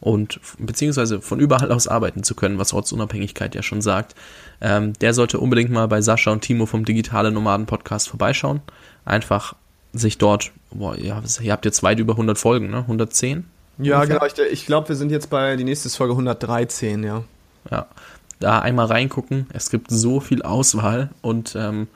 [0.00, 4.14] und beziehungsweise von überall aus arbeiten zu können, was Ortsunabhängigkeit ja schon sagt,
[4.60, 8.60] ähm, der sollte unbedingt mal bei Sascha und Timo vom Digitale Nomaden Podcast vorbeischauen.
[9.04, 9.54] Einfach
[9.92, 12.78] sich dort, boah, ja, ihr habt jetzt weit über 100 Folgen, ne?
[12.78, 13.44] 110?
[13.78, 14.18] Ja, Ungefähr?
[14.18, 14.26] genau.
[14.26, 17.24] Ich, ich glaube, wir sind jetzt bei die nächste Folge 113, ja.
[17.70, 17.86] Ja,
[18.38, 19.46] da einmal reingucken.
[19.52, 21.88] Es gibt so viel Auswahl und ähm,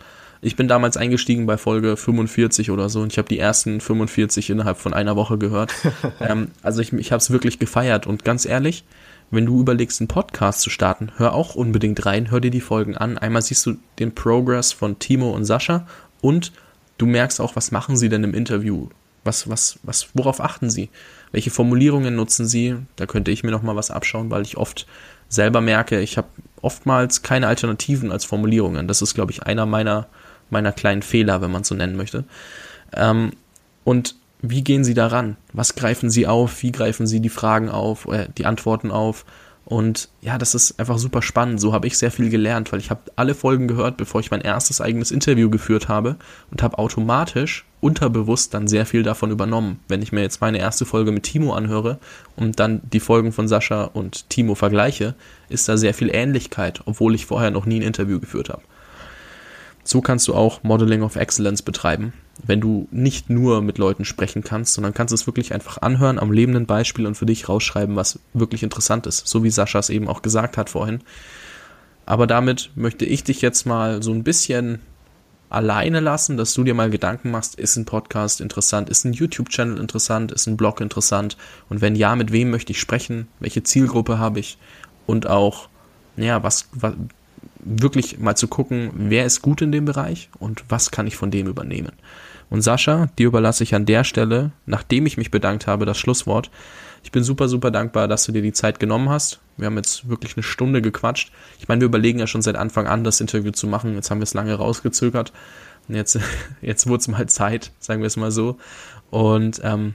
[0.45, 4.51] ich bin damals eingestiegen bei Folge 45 oder so und ich habe die ersten 45
[4.51, 5.73] innerhalb von einer Woche gehört.
[6.21, 8.85] ähm, also ich, ich habe es wirklich gefeiert und ganz ehrlich,
[9.31, 12.95] wenn du überlegst, einen Podcast zu starten, hör auch unbedingt rein, hör dir die Folgen
[12.95, 13.17] an.
[13.17, 15.87] Einmal siehst du den Progress von Timo und Sascha
[16.21, 16.53] und
[16.99, 18.89] du merkst auch, was machen sie denn im Interview?
[19.25, 20.91] Was, was, was, worauf achten sie?
[21.33, 22.77] Welche Formulierungen nutzen sie?
[22.97, 24.87] Da könnte ich mir noch mal was abschauen, weil ich oft
[25.31, 26.29] selber merke, ich habe
[26.61, 28.87] oftmals keine Alternativen als Formulierungen.
[28.87, 30.07] Das ist, glaube ich, einer meiner,
[30.55, 32.25] meiner kleinen Fehler, wenn man es so nennen möchte.
[32.95, 33.33] Ähm,
[33.85, 35.37] und wie gehen sie daran?
[35.53, 36.63] Was greifen sie auf?
[36.63, 39.27] Wie greifen sie die Fragen auf, äh, die Antworten auf?
[39.67, 41.59] Und ja, das ist einfach super spannend.
[41.59, 44.43] So habe ich sehr viel gelernt, weil ich habe alle Folgen gehört, bevor ich mein
[44.43, 46.17] erstes eigenes Interview geführt habe
[46.51, 49.81] und habe automatisch unterbewusst dann sehr viel davon übernommen.
[49.89, 51.99] Wenn ich mir jetzt meine erste Folge mit Timo anhöre
[52.37, 55.15] und dann die Folgen von Sascha und Timo vergleiche,
[55.49, 58.63] ist da sehr viel Ähnlichkeit, obwohl ich vorher noch nie ein Interview geführt habe.
[59.85, 62.13] So kannst du auch Modeling of Excellence betreiben.
[62.43, 66.33] wenn du nicht nur mit Leuten sprechen kannst, sondern kannst es wirklich einfach anhören am
[66.33, 70.09] lebenden Beispiel und für dich rausschreiben, was wirklich interessant ist, so wie Sascha es eben
[70.09, 71.01] auch gesagt hat vorhin.
[72.07, 74.81] Aber damit möchte ich dich jetzt mal so ein bisschen
[75.49, 79.79] alleine lassen, dass du dir mal Gedanken machst, ist ein Podcast interessant, ist ein YouTube-Channel
[79.79, 81.37] interessant, ist ein Blog interessant
[81.69, 84.59] und wenn ja, mit wem möchte ich sprechen, welche Zielgruppe habe ich
[85.07, 85.69] und auch,
[86.17, 86.95] ja, was, was
[87.65, 91.31] wirklich mal zu gucken, wer ist gut in dem Bereich und was kann ich von
[91.31, 91.93] dem übernehmen.
[92.51, 96.51] Und Sascha, dir überlasse ich an der Stelle, nachdem ich mich bedankt habe, das Schlusswort.
[97.03, 99.41] Ich bin super, super dankbar, dass du dir die Zeit genommen hast.
[99.57, 101.33] Wir haben jetzt wirklich eine Stunde gequatscht.
[101.59, 103.95] Ich meine, wir überlegen ja schon seit Anfang an, das Interview zu machen.
[103.95, 105.33] Jetzt haben wir es lange rausgezögert.
[105.89, 106.19] Und jetzt,
[106.63, 108.59] jetzt wurde es mal Zeit, sagen wir es mal so.
[109.11, 109.95] Und ähm,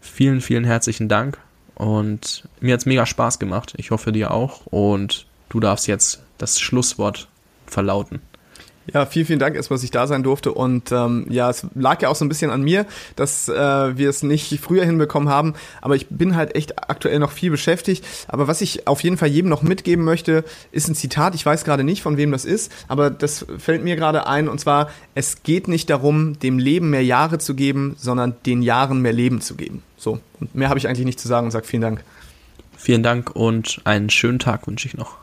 [0.00, 1.38] vielen, vielen herzlichen Dank.
[1.74, 3.74] Und mir hat es mega Spaß gemacht.
[3.76, 4.66] Ich hoffe dir auch.
[4.66, 7.28] Und du darfst jetzt das Schlusswort
[7.66, 8.20] verlauten.
[8.92, 10.52] Ja, vielen, vielen Dank erstmal, dass ich da sein durfte.
[10.52, 13.52] Und ähm, ja, es lag ja auch so ein bisschen an mir, dass äh,
[13.96, 15.54] wir es nicht früher hinbekommen haben.
[15.80, 18.04] Aber ich bin halt echt aktuell noch viel beschäftigt.
[18.26, 21.34] Aber was ich auf jeden Fall jedem noch mitgeben möchte, ist ein Zitat.
[21.34, 24.48] Ich weiß gerade nicht, von wem das ist, aber das fällt mir gerade ein.
[24.48, 29.02] Und zwar, es geht nicht darum, dem Leben mehr Jahre zu geben, sondern den Jahren
[29.02, 29.82] mehr Leben zu geben.
[29.96, 32.02] So, und mehr habe ich eigentlich nicht zu sagen und sage vielen Dank.
[32.76, 35.18] Vielen Dank und einen schönen Tag wünsche ich noch.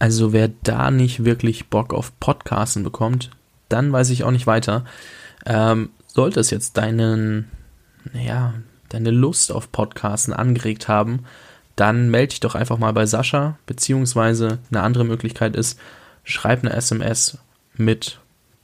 [0.00, 3.30] Also wer da nicht wirklich Bock auf Podcasten bekommt,
[3.68, 4.84] dann weiß ich auch nicht weiter.
[5.46, 7.50] Ähm, sollte es jetzt deinen,
[8.14, 8.54] ja,
[8.88, 11.26] deine Lust auf Podcasten angeregt haben,
[11.76, 15.78] dann melde dich doch einfach mal bei Sascha, beziehungsweise eine andere Möglichkeit ist,
[16.24, 17.38] schreib eine SMS
[17.74, 18.20] mit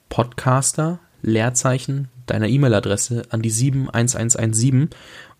[0.09, 4.91] Podcaster, Leerzeichen, deiner E-Mail-Adresse an die 71117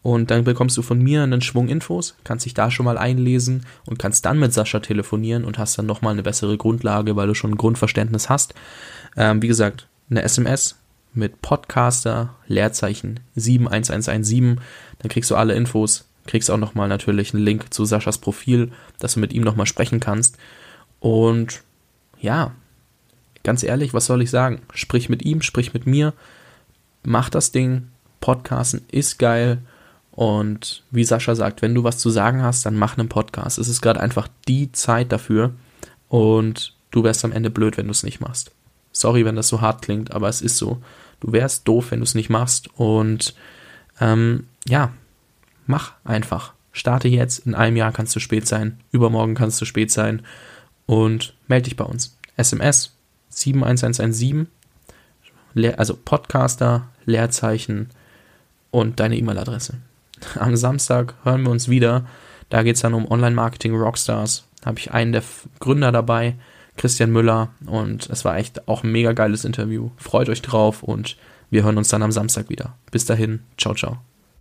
[0.07, 3.67] und dann bekommst du von mir einen Schwung Infos, kannst dich da schon mal einlesen
[3.87, 7.35] und kannst dann mit Sascha telefonieren und hast dann nochmal eine bessere Grundlage, weil du
[7.35, 8.55] schon ein Grundverständnis hast.
[9.17, 10.77] Ähm, wie gesagt, eine SMS
[11.13, 14.61] mit Podcaster, Leerzeichen 71117,
[15.01, 19.15] dann kriegst du alle Infos, kriegst auch nochmal natürlich einen Link zu Saschas Profil, dass
[19.15, 20.39] du mit ihm nochmal sprechen kannst.
[21.01, 21.65] Und
[22.21, 22.53] ja,
[23.43, 24.61] ganz ehrlich, was soll ich sagen?
[24.73, 26.13] Sprich mit ihm, sprich mit mir,
[27.03, 27.89] mach das Ding.
[28.21, 29.63] Podcasten ist geil
[30.17, 33.59] und wie Sascha sagt, wenn du was zu sagen hast, dann mach einen Podcast.
[33.59, 35.53] Es ist gerade einfach die Zeit dafür.
[36.09, 38.51] Und du wärst am Ende blöd, wenn du es nicht machst.
[38.93, 40.81] Sorry, wenn das so hart klingt, aber es ist so.
[41.21, 42.71] Du wärst doof, wenn du es nicht machst.
[42.79, 43.35] Und
[44.01, 44.95] ähm, ja,
[45.67, 46.55] mach einfach.
[46.73, 47.47] Starte jetzt.
[47.47, 48.81] In einem Jahr kannst du spät sein.
[48.93, 50.23] Übermorgen kannst du spät sein.
[50.87, 52.17] Und melde dich bei uns.
[52.39, 52.97] SMS
[53.29, 54.47] 71117.
[55.77, 57.91] Also Podcaster, Leerzeichen
[58.71, 59.75] und deine E-Mail-Adresse.
[60.39, 62.07] Am Samstag hören wir uns wieder.
[62.49, 64.47] Da geht es dann um Online-Marketing Rockstars.
[64.61, 65.23] Da habe ich einen der
[65.59, 66.37] Gründer dabei,
[66.77, 67.49] Christian Müller.
[67.67, 69.91] Und es war echt auch ein mega geiles Interview.
[69.97, 71.17] Freut euch drauf und
[71.51, 72.75] wir hören uns dann am Samstag wieder.
[72.91, 73.99] Bis dahin, ciao, ciao.